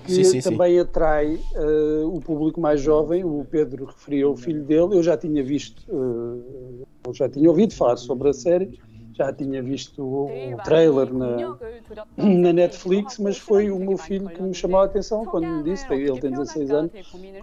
[0.06, 0.80] que sim, sim, também sim.
[0.80, 3.24] atrai uh, o público mais jovem.
[3.24, 4.96] O Pedro referia o filho dele.
[4.96, 8.80] Eu já tinha visto, uh, já tinha ouvido falar sobre a série
[9.20, 10.30] já tinha visto o,
[10.64, 11.58] trailer na,
[12.16, 15.86] na Netflix, mas foi o meu filho que me chamou a atenção quando me disse,
[15.92, 16.92] ele tem 16 anos,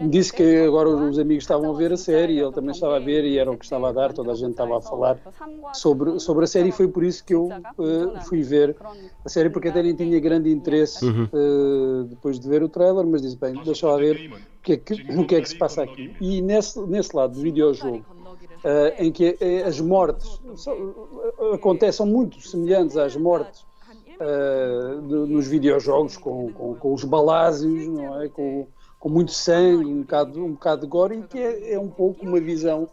[0.00, 2.98] me disse que agora os amigos estavam a ver a série, ele também estava a
[2.98, 5.18] ver e era o que estava a dar, toda a gente estava a falar
[5.74, 8.74] sobre, sobre a série e foi por isso que eu uh, fui ver
[9.24, 13.20] a série, porque até nem tinha grande interesse uh, depois de ver o trailer, mas
[13.20, 15.82] disse, bem, deixa lá ver o que é que, o que, é que se passa
[15.82, 16.14] aqui.
[16.20, 18.15] E nesse, nesse lado do videojogo,
[18.66, 23.64] uh, em que eh, as mortes eh, acontecem muito semelhantes às mortes
[24.20, 28.28] uh, nos videojogos, com, com, com, os balásios, não é?
[28.28, 28.66] com,
[28.98, 32.26] com muito sangue, um bocado, um bocado de gore, e que é, é um pouco
[32.26, 32.88] uma visão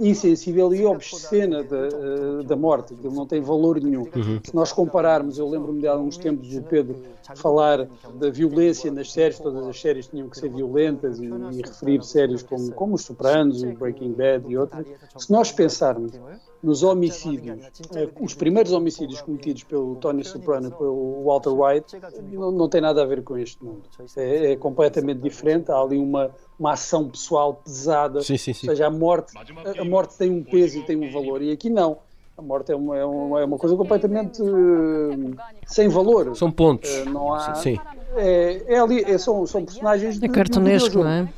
[0.00, 4.02] insensível e obscena da, eh, da morte, aquilo não tem valor nenhum.
[4.02, 4.40] Uhum.
[4.44, 6.96] Se nós compararmos, eu lembro-me de há uns tempos o Pedro
[7.36, 12.02] falar da violência nas séries, todas as séries tinham que ser violentas e, e referir
[12.04, 14.86] séries como, como Os Sopranos, o Breaking Bad e outras.
[15.16, 16.12] Se nós pensarmos
[16.62, 17.58] nos homicídios,
[17.94, 21.96] eh, os primeiros homicídios cometidos pelo Tony Soprano e pelo Walter White,
[22.30, 23.82] não, não tem nada a ver com este mundo.
[24.16, 25.72] É, é completamente diferente.
[25.72, 28.22] Há ali uma, uma ação pessoal pesada.
[28.22, 28.68] Sim, sim, sim.
[28.68, 31.42] Ou seja, a morte, a, a, morte tem um peso e tem um valor.
[31.42, 31.98] E aqui não.
[32.38, 36.34] A morte é uma, é uma, é uma coisa completamente uh, sem valor.
[36.36, 36.88] São pontos.
[36.90, 37.78] Uh, não há, sim.
[38.14, 40.22] É, é ali, é, são, são personagens.
[40.22, 41.28] É cartunesco, não é?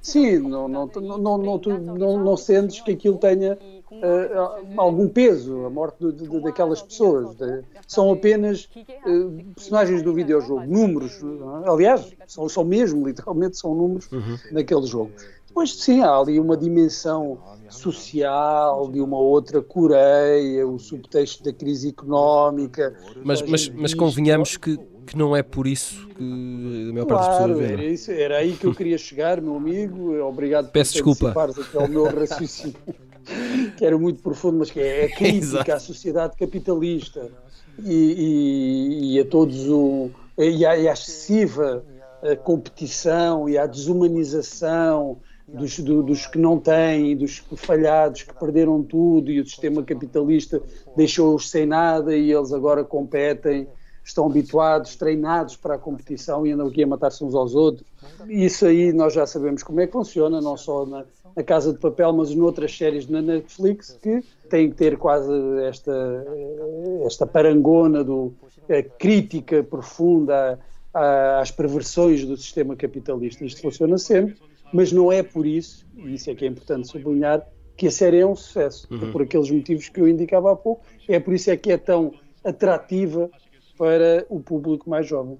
[0.00, 3.58] Sim, não, não, não, não, não, não, não sentes que aquilo tenha
[4.02, 7.34] uh, algum peso, a morte de, de, daquelas pessoas.
[7.36, 8.68] De, são apenas
[9.06, 11.22] uh, personagens do videojogo, números.
[11.22, 14.38] Uh, aliás, são, são mesmo, literalmente, são números uhum.
[14.50, 15.12] naquele jogo.
[15.46, 21.90] Depois, sim, há ali uma dimensão social de uma outra Coreia, o subtexto da crise
[21.90, 22.92] económica.
[23.22, 24.76] Mas, mas, mas convenhamos que,
[25.06, 27.72] que não é por isso que a maior claro, parte das pessoas vê.
[27.72, 30.20] Era, isso, era aí que eu queria chegar, meu amigo.
[30.22, 31.44] Obrigado Peço por desculpa.
[31.44, 32.74] aqui ao meu raciocínio.
[33.76, 37.30] que era muito profundo, mas que é, é crítica à sociedade capitalista.
[37.82, 40.08] E, e, e a todos o
[40.38, 41.84] e à, e à excessiva
[42.22, 48.82] eh, competição e à desumanização dos, do, dos que não têm, dos falhados que perderam
[48.82, 50.62] tudo e o sistema capitalista
[50.96, 53.68] deixou-os sem nada e eles agora competem,
[54.04, 57.86] estão habituados, treinados para a competição e andam aqui a matar-se uns aos outros.
[58.28, 61.78] Isso aí nós já sabemos como é que funciona, não só na, na Casa de
[61.78, 65.32] Papel, mas noutras séries na Netflix que têm que ter quase
[65.64, 66.26] esta,
[67.06, 68.34] esta parangona do,
[68.68, 70.58] a crítica profunda
[71.40, 73.44] às perversões do sistema capitalista.
[73.44, 74.36] Isto funciona sempre,
[74.72, 78.18] mas não é por isso, e isso é que é importante sublinhar, que a série
[78.18, 78.86] é um sucesso.
[78.90, 79.10] Uhum.
[79.10, 82.12] Por aqueles motivos que eu indicava há pouco, é por isso é que é tão
[82.44, 83.30] atrativa
[83.76, 85.38] para o público mais jovem.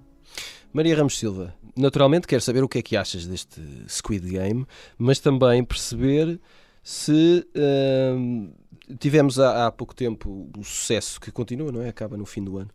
[0.72, 4.66] Maria Ramos Silva, naturalmente quero saber o que é que achas deste Squid Game,
[4.98, 6.40] mas também perceber
[6.82, 11.88] se uh, tivemos há, há, pouco tempo o sucesso que continua, não é?
[11.88, 12.70] Acaba no fim do ano.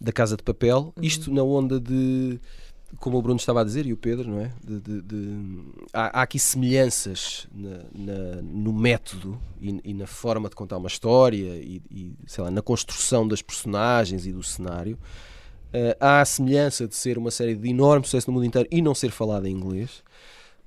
[0.00, 0.92] da Casa de Papel.
[1.00, 2.38] Isto na onda de
[2.98, 4.52] como o Bruno estava a dizer e o Pedro, não é?
[4.62, 5.62] De, de, de...
[5.92, 10.88] Há, há, aqui semelhanças na, na, no método e, e, na forma de contar uma
[10.88, 14.98] história e, e, sei lá, na construção das personagens e do cenário.
[15.68, 18.82] Uh, há a semelhança de ser uma série de enorme sucesso no mundo inteiro e
[18.82, 20.02] não ser falada em inglês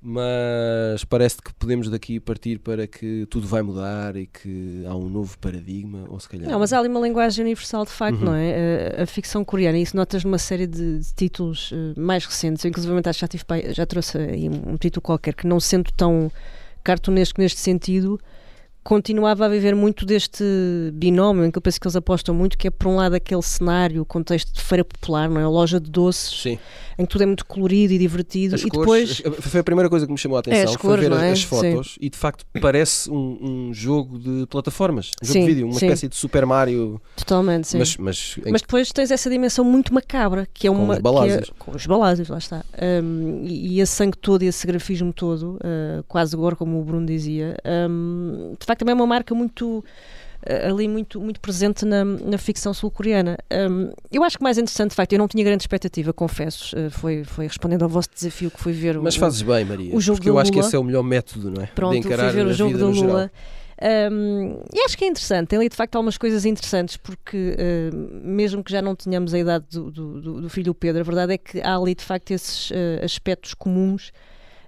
[0.06, 5.08] mas parece que podemos daqui partir para que tudo vai mudar e que há um
[5.08, 6.50] novo paradigma, ou se calhar.
[6.50, 8.26] Não, mas há ali uma linguagem universal de facto, uhum.
[8.26, 8.96] não é?
[8.98, 12.94] A, a, ficção coreana, isso notas numa série de, de títulos uh, mais recentes, inclusive
[13.02, 16.30] acho já, tive, já trouxe aí um, um título qualquer que, não sendo tão
[16.82, 18.20] cartunesco neste sentido,
[18.84, 20.44] continuava a viver muito deste
[20.92, 23.40] binómio em que eu penso que eles apostam muito, que é por um lado aquele
[23.40, 25.44] cenário, o contexto de feira popular, não é?
[25.44, 26.58] A loja de doces, Sim.
[26.98, 28.54] em que tudo é muito colorido e divertido.
[28.54, 30.96] As e cores, depois foi a primeira coisa que me chamou a atenção, é, foi
[30.98, 31.30] ver é?
[31.32, 31.98] as fotos Sim.
[31.98, 33.38] e de facto parece um,
[33.70, 37.00] um, jogo de plataformas, um jogo de vídeo, uma espécie de Super Mario.
[37.16, 37.78] Totalmente, sim.
[37.78, 40.94] Mas, mas, mas depois tens essa dimensão muito macabra, que é com uma.
[40.94, 41.48] Os balásios.
[41.48, 42.62] É, com os balásios, lá está.
[43.02, 46.84] Um, e, e esse sangue todo e esse grafismo todo, uh, quase agora, como o
[46.84, 47.56] Bruno dizia,
[47.88, 49.84] um, de facto também é uma marca muito
[50.46, 53.38] eh, ali muito, muito presente na, na ficção sul-coreana.
[53.50, 56.90] Um, eu acho que mais interessante, de facto, eu não tinha grande expectativa, confesso, uh,
[56.90, 60.00] foi, foi respondendo ao vosso desafio que foi ver Mas o, fazes bem, Maria, o
[60.00, 60.42] jogo porque eu Lula.
[60.42, 61.66] acho que esse é o melhor método, não é?
[61.66, 63.30] Pronto, de encarar ver o jogo do Lula.
[63.82, 68.26] Um, e acho que é interessante, tem ali de facto algumas coisas interessantes, porque uh,
[68.26, 71.38] mesmo que já não tenhamos a idade do, do, do, filho Pedro, a verdade é
[71.38, 74.12] que há ali de facto esses uh, aspectos comuns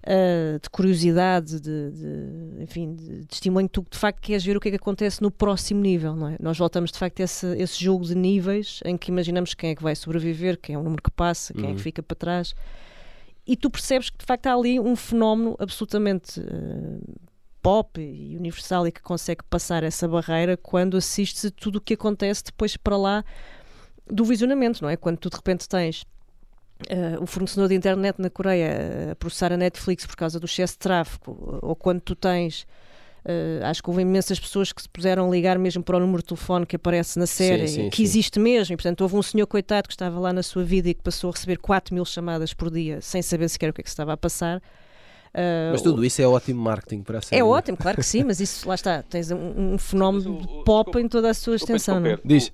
[0.06, 4.60] uh, de curiosidade, de, de enfim, de, de estímulo tu de facto queres ver o
[4.60, 6.36] que é que acontece no próximo nível, não é?
[6.40, 9.74] Nós voltamos de facto a esse, esse jogo de níveis em que imaginamos quem é
[9.74, 11.70] que vai sobreviver, quem é o número que passa, quem uhum.
[11.70, 11.82] é que uhum.
[11.82, 12.54] fica para trás.
[13.46, 17.00] E tu percebes que de facto há ali um fenómeno absolutamente uh,
[17.62, 21.94] pop e universal e que consegue passar essa barreira quando assistes a tudo o que
[21.94, 23.24] acontece depois para lá
[24.06, 24.96] do visionamento, não é?
[24.96, 26.04] Quando tu de repente tens
[26.78, 30.74] Uh, o fornecedor de internet na Coreia a processar a Netflix por causa do excesso
[30.74, 32.66] de tráfego, ou quando tu tens.
[33.24, 36.18] Uh, acho que houve imensas pessoas que se puseram a ligar mesmo para o número
[36.18, 38.02] de telefone que aparece na série, sim, sim, que sim.
[38.04, 40.94] existe mesmo, e portanto houve um senhor coitado que estava lá na sua vida e
[40.94, 43.82] que passou a receber 4 mil chamadas por dia sem saber sequer o que é
[43.82, 44.58] que se estava a passar.
[44.58, 47.40] Uh, mas tudo isso é ótimo marketing para a série.
[47.40, 50.64] É ótimo, claro que sim, mas isso lá está, tens um, um fenómeno o, o,
[50.64, 51.98] pop em toda a sua extensão.
[51.98, 52.10] Não?
[52.10, 52.18] É?
[52.24, 52.52] Diz.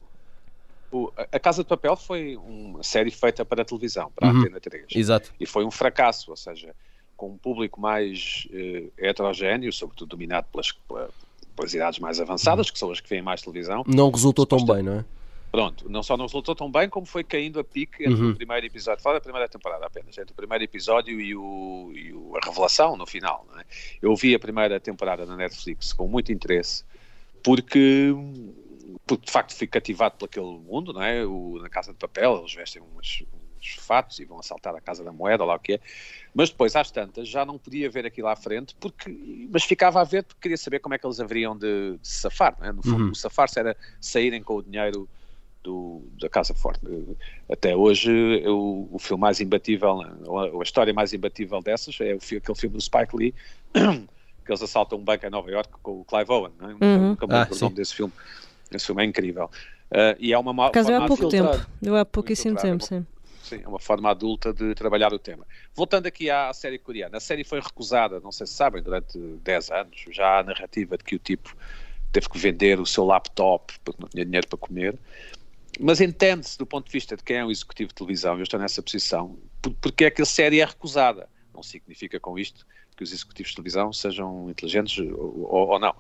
[0.93, 4.41] O, a Casa de Papel foi uma série feita para a televisão, para a uhum.
[4.41, 4.87] Antena 3.
[4.95, 5.33] Exato.
[5.41, 6.75] E foi um fracasso, ou seja,
[7.17, 10.71] com um público mais uh, heterogéneo, sobretudo dominado pelas,
[11.57, 13.83] pelas idades mais avançadas, que são as que veem mais televisão.
[13.87, 15.05] Não resultou tão bem, não é?
[15.53, 18.31] Pronto, não só não resultou tão bem, como foi caindo a pique entre uhum.
[18.31, 22.13] o primeiro episódio, fala da primeira temporada apenas, entre o primeiro episódio e, o, e
[22.13, 23.47] o, a revelação no final.
[23.59, 23.65] É?
[24.01, 26.85] Eu vi a primeira temporada na Netflix com muito interesse,
[27.43, 28.15] porque
[29.07, 31.25] porque de facto fui cativado por aquele mundo, não é?
[31.25, 33.25] O, na Casa de Papel, eles vestem uns,
[33.59, 35.81] uns fatos e vão assaltar a Casa da Moeda, lá o que é.
[36.35, 40.05] Mas depois, às tantas, já não podia ver aquilo à frente, porque, mas ficava a
[40.05, 42.73] ver porque queria saber como é que eles haveriam de, de safar, não é?
[42.73, 43.11] No fundo, uhum.
[43.11, 45.09] o safar-se era saírem com o dinheiro
[45.63, 46.81] do, da Casa Forte.
[47.51, 48.11] Até hoje,
[48.43, 52.77] eu, o filme mais imbatível, ou a história mais imbatível dessas, é o, aquele filme
[52.77, 53.35] do Spike Lee,
[53.73, 56.73] que eles assaltam um banco em Nova York com o Clive Owen, não é?
[56.73, 57.09] Uhum.
[57.11, 58.13] Nunca me lembro ah, o nome desse filme.
[58.77, 59.51] Esse filme é incrível.
[59.91, 61.67] Uh, e é uma Por causa há pouco tempo.
[61.83, 63.07] Eu há pouquíssimo tempo, sim.
[63.43, 65.47] Sim, é uma forma adulta de trabalhar o tema.
[65.75, 69.71] Voltando aqui à série coreana, a série foi recusada, não sei se sabem, durante 10
[69.71, 70.05] anos.
[70.11, 71.55] Já há a narrativa de que o tipo
[72.13, 74.99] teve que vender o seu laptop porque não tinha dinheiro para comer.
[75.81, 78.61] Mas entende-se do ponto de vista de quem é o executivo de televisão, eu estou
[78.61, 79.37] nessa posição,
[79.81, 81.29] porque é que a série é recusada.
[81.53, 82.67] Não significa com isto
[83.03, 85.95] que os executivos de televisão sejam inteligentes ou, ou, não.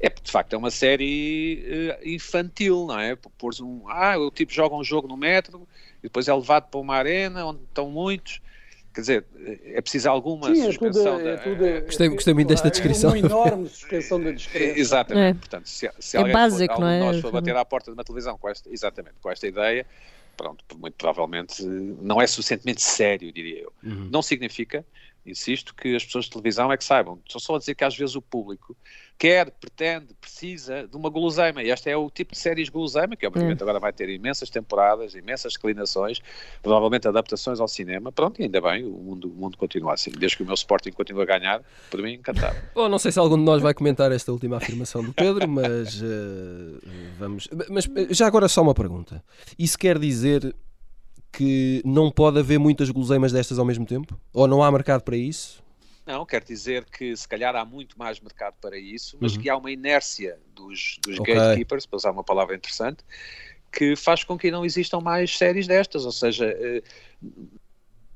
[0.00, 1.64] É de facto é uma série
[2.00, 3.16] uh, infantil, não é?
[3.36, 3.82] Pôres um.
[3.88, 5.66] Ah, o tipo joga um jogo no metro
[5.98, 8.40] e depois é levado para uma arena onde estão muitos.
[8.94, 9.24] Quer dizer,
[9.64, 11.18] é preciso alguma Sim, suspensão.
[11.18, 13.10] É tudo, é tudo, gostei, gostei muito desta descrição.
[13.10, 14.78] É uma enorme suspensão da descrença.
[14.78, 15.36] Exatamente.
[15.36, 15.40] É.
[15.40, 17.00] Portanto, se, se é alguém básico, for, não é?
[17.00, 19.84] nós for bater à porta de uma televisão com esta, exatamente, com esta ideia,
[20.36, 23.72] pronto, muito provavelmente não é suficientemente sério, diria eu.
[23.82, 24.08] Uhum.
[24.12, 24.86] Não significa
[25.26, 27.18] insisto, que as pessoas de televisão é que saibam.
[27.26, 28.76] Estou só a dizer que às vezes o público
[29.18, 31.62] quer, pretende, precisa de uma guloseima.
[31.62, 33.64] E este é o tipo de séries guloseima, que obviamente hum.
[33.64, 36.20] agora vai ter imensas temporadas, imensas declinações,
[36.62, 38.12] provavelmente adaptações ao cinema.
[38.12, 40.10] Pronto, e ainda bem, o mundo, o mundo continua assim.
[40.10, 42.56] Desde que o meu Sporting continue a ganhar, por mim, encantado.
[42.74, 46.02] Bom, não sei se algum de nós vai comentar esta última afirmação do Pedro, mas
[46.02, 46.80] uh,
[47.18, 47.48] vamos.
[47.70, 49.22] Mas já agora só uma pergunta.
[49.58, 50.54] Isso quer dizer
[51.36, 54.18] que não pode haver muitas guloseimas destas ao mesmo tempo?
[54.32, 55.62] Ou não há mercado para isso?
[56.06, 59.42] Não, quer dizer que se calhar há muito mais mercado para isso, mas uhum.
[59.42, 61.34] que há uma inércia dos, dos okay.
[61.34, 63.02] gatekeepers, para usar uma palavra interessante,
[63.72, 66.82] que faz com que não existam mais séries destas, ou seja, eh,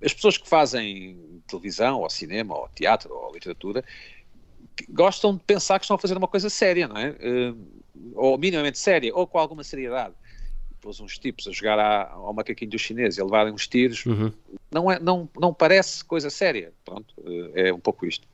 [0.05, 3.83] as pessoas que fazem televisão, ou cinema, ou teatro, ou literatura,
[4.91, 7.16] gostam de pensar que estão a fazer uma coisa séria, não é?
[7.19, 7.55] Eh,
[8.14, 10.14] ou minimamente séria, ou com alguma seriedade.
[10.79, 14.33] Depois uns tipos a jogar ao macaquinho dos chineses e a levarem uns tiros, uhum.
[14.70, 16.72] não, é, não, não parece coisa séria.
[16.85, 18.26] Pronto, eh, é um pouco isto.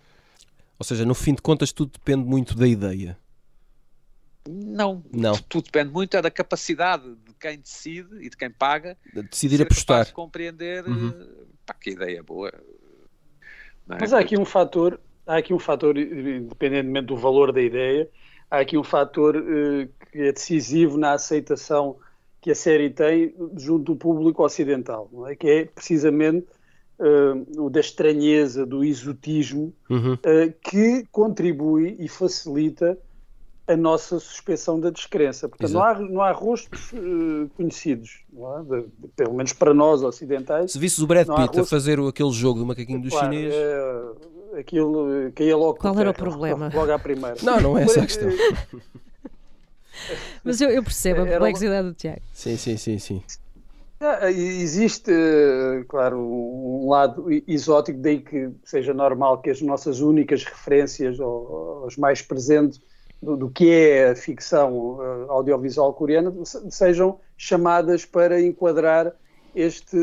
[0.78, 3.16] Ou seja, no fim de contas tudo depende muito da ideia.
[4.46, 5.34] Não, não.
[5.48, 9.62] Tudo depende muito é da capacidade de quem decide e de quem paga de decidir
[9.62, 10.04] apostar.
[10.04, 11.08] De compreender uhum.
[11.08, 12.50] Eh, pá, que ideia boa.
[12.50, 13.96] É?
[14.00, 18.08] Mas há aqui um fator, há aqui um fator, independentemente do valor da ideia,
[18.50, 21.96] há aqui um fator uh, que é decisivo na aceitação
[22.44, 25.34] que a série tem junto do público ocidental, não é?
[25.34, 26.46] que é precisamente
[26.98, 30.12] uh, o da estranheza, do exotismo, uhum.
[30.12, 32.98] uh, que contribui e facilita
[33.66, 35.48] a nossa suspeição da descrença.
[35.48, 38.62] Portanto, não há, não há rostos uh, conhecidos, é?
[38.62, 40.70] de, de, pelo menos para nós ocidentais.
[40.72, 41.60] Se visses o Brad Pitt rostos...
[41.60, 43.54] a fazer aquele jogo do macaquinho do claro, chinês.
[43.54, 45.78] É, aquilo caía logo.
[45.78, 46.70] Qual era o problema?
[46.74, 47.36] Logo à primeira.
[47.42, 48.28] Não, não é essa a questão.
[50.44, 52.22] Mas eu, eu percebo a complexidade do Tiago.
[52.32, 53.22] Sim, sim, sim, sim.
[54.00, 55.10] Ah, existe,
[55.88, 61.96] claro, um lado exótico, daí que seja normal que as nossas únicas referências, ou as
[61.96, 62.80] mais presentes,
[63.22, 66.30] do, do, que é a ficção uh, audiovisual coreana
[66.68, 69.12] sejam chamadas para enquadrar
[69.54, 69.96] este,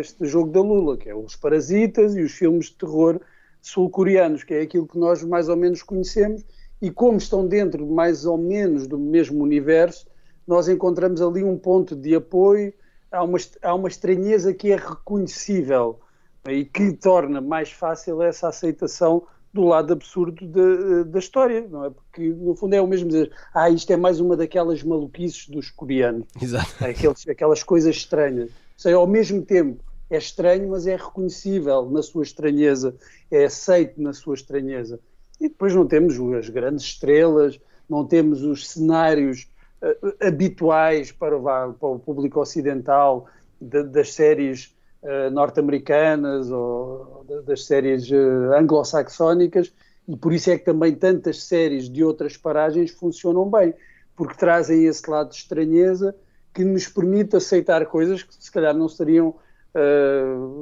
[0.00, 3.20] este jogo da Lula, que é os Parasitas e os filmes de terror
[3.62, 6.44] sul-coreanos, que é aquilo que nós mais ou menos conhecemos,
[6.84, 10.06] e como estão dentro mais ou menos do mesmo universo,
[10.46, 12.74] nós encontramos ali um ponto de apoio,
[13.10, 15.98] há uma, há uma estranheza que é reconhecível
[16.46, 21.90] e que torna mais fácil essa aceitação do lado absurdo da, da história, não é?
[21.90, 25.70] Porque no fundo é o mesmo dizer, ah, isto é mais uma daquelas maluquices dos
[25.70, 26.84] coreanos, Exato.
[26.84, 28.50] É aqueles, aquelas coisas estranhas.
[28.76, 32.94] Seja, ao mesmo tempo é estranho, mas é reconhecível na sua estranheza,
[33.30, 35.00] é aceito na sua estranheza.
[35.40, 39.48] E depois não temos as grandes estrelas, não temos os cenários
[39.82, 43.26] uh, habituais para o, para o público ocidental
[43.60, 49.72] de, das séries uh, norte-americanas ou das séries uh, anglo-saxónicas
[50.08, 53.74] e por isso é que também tantas séries de outras paragens funcionam bem,
[54.14, 56.14] porque trazem esse lado de estranheza
[56.52, 59.34] que nos permite aceitar coisas que se calhar não seriam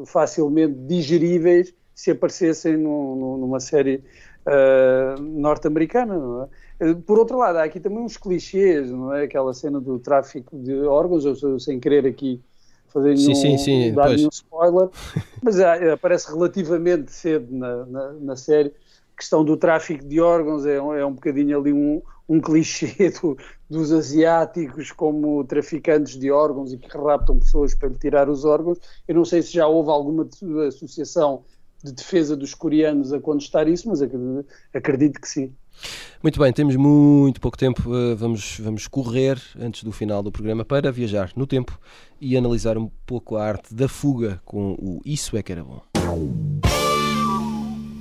[0.06, 4.02] facilmente digeríveis se aparecessem numa série
[4.46, 6.48] uh, norte-americana.
[6.80, 6.94] É?
[6.94, 9.24] Por outro lado, há aqui também uns clichês, não é?
[9.24, 12.40] Aquela cena do tráfico de órgãos, eu, sem querer aqui
[12.88, 14.88] fazer sim, nenhum, sim, sim, dar nenhum spoiler,
[15.42, 18.72] mas é, aparece relativamente cedo na, na, na, série.
[19.14, 23.36] A questão do tráfico de órgãos é, é um bocadinho ali um, um clichê do,
[23.68, 28.78] dos asiáticos como traficantes de órgãos e que raptam pessoas para lhe tirar os órgãos.
[29.08, 30.28] Eu não sei se já houve alguma
[30.68, 31.44] associação
[31.82, 35.52] de defesa dos coreanos a contestar isso, mas acredito, acredito que sim.
[36.22, 37.82] Muito bem, temos muito pouco tempo.
[37.94, 41.78] Eh, vamos, vamos correr antes do final do programa para viajar no tempo
[42.20, 45.82] e analisar um pouco a arte da fuga com o Isso é que era bom.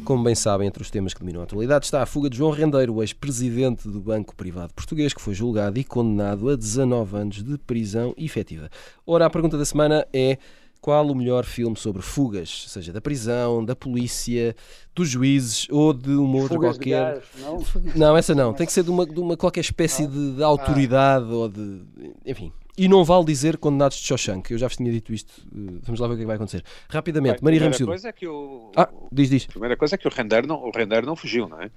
[0.04, 2.52] Como bem sabem, entre os temas que dominam a atualidade está a fuga de João
[2.52, 7.58] Rendeiro, ex-presidente do Banco Privado Português, que foi julgado e condenado a 19 anos de
[7.60, 8.70] prisão efetiva.
[9.06, 10.38] Ora, a pergunta da semana é
[10.82, 14.56] qual o melhor filme sobre fugas, seja da prisão, da polícia,
[14.96, 17.14] dos juízes ou de uma outra fugas qualquer.
[17.14, 17.64] Gás, não?
[17.96, 18.18] não?
[18.18, 18.52] essa não.
[18.54, 21.36] Tem que ser de uma, de uma qualquer espécie de, de, autoridade ah.
[21.36, 21.84] ou de.
[22.26, 22.52] Enfim.
[22.76, 24.50] E não vale dizer condenados de Shawshank.
[24.52, 25.32] Eu já vos tinha dito isto.
[25.54, 26.64] Eh, vamos lá ver o que, é que vai acontecer.
[26.90, 27.92] Rapidamente, Maria Ramos Silva.
[27.92, 29.46] Coisa é que o, ah, diz, diz.
[29.50, 31.70] A primeira coisa é que o Render não, o Render não fugiu, não é?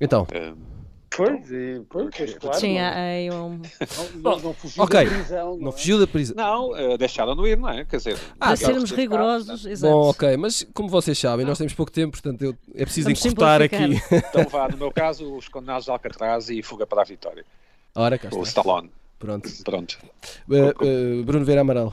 [0.00, 0.26] Então.
[1.10, 2.58] Pois, e, pois, claro.
[2.58, 3.60] Sim, aí um...
[4.16, 5.04] não, não, fugiu okay.
[5.04, 5.50] da prisão.
[5.50, 5.72] Não, não é?
[5.72, 6.36] fugiu da prisão.
[6.36, 7.84] Não, uh, deixaram-no ir, não é?
[7.84, 9.92] Quer dizer, ah, sermos rigorosos, exato.
[9.92, 13.24] Bom, ok, mas como vocês sabem, nós temos pouco tempo, portanto eu, é preciso Vamos
[13.24, 14.00] encurtar aqui.
[14.12, 17.44] Então vá, no meu caso, os condenados de Alcatraz e Fuga para a Vitória.
[17.94, 18.38] Ora, cá está.
[18.38, 18.90] O Stallone.
[19.18, 19.48] Pronto.
[19.64, 19.98] Pronto.
[20.48, 21.92] Uh, uh, Bruno Vera Amaral.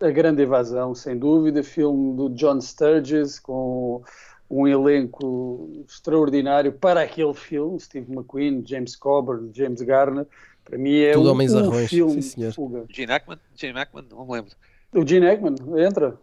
[0.00, 4.02] A Grande Evasão, sem dúvida, filme do John Sturges com
[4.50, 10.26] um elenco extraordinário para aquele filme, Steve McQueen, James Coburn, James Garner,
[10.64, 12.52] para mim é Tudo um, homens um filme Sim, senhor.
[12.52, 12.84] fuga.
[12.90, 13.38] Gene Hackman?
[13.54, 14.04] Gene Hackman?
[14.10, 14.50] Não me lembro.
[14.92, 16.18] O Gene Hackman, entra.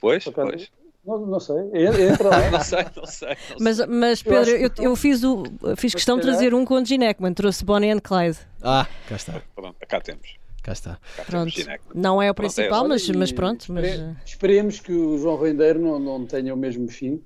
[0.00, 0.70] Pois, pois.
[1.04, 2.48] Não, não, sei, entra lá.
[2.50, 3.28] não sei, não sei.
[3.28, 5.42] Não mas, mas Pedro, eu, eu, eu, fiz, o,
[5.76, 8.38] fiz questão de trazer um com o Gene Hackman, trouxe Bonnie and Clyde.
[8.62, 9.42] Ah, cá está.
[9.54, 10.36] Pronto, cá temos.
[10.62, 10.98] Cá está.
[11.16, 11.52] Cá pronto.
[11.94, 13.70] Não é o principal, pronto, é, mas, mas pronto.
[13.70, 13.84] Mas...
[14.24, 17.22] Esperemos que o João Rendeiro não, não tenha o mesmo fim.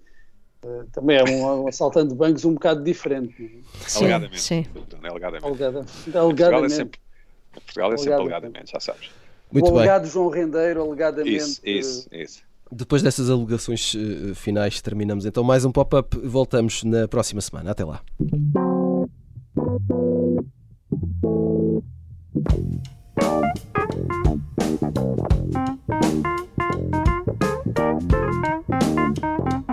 [0.64, 3.62] Eh, também é um, assaltante de bancos um bocado diferente.
[3.84, 3.88] É?
[3.88, 4.40] Sim, alegadamente.
[4.40, 4.66] Sim.
[5.02, 5.46] Alegadamente.
[5.46, 5.92] alegadamente.
[6.14, 7.00] Portugal é sempre,
[7.52, 9.10] Portugal é sempre alegadamente, já sabes.
[9.50, 10.10] Muito o alegado bem.
[10.10, 11.36] João Rendeiro, alegadamente.
[11.36, 12.42] Isso, eh, isso, isso.
[12.70, 16.18] Depois dessas alegações uh, finais, terminamos então mais um pop-up.
[16.18, 17.70] Voltamos na próxima semana.
[17.70, 18.02] Até lá.
[29.20, 29.67] Thank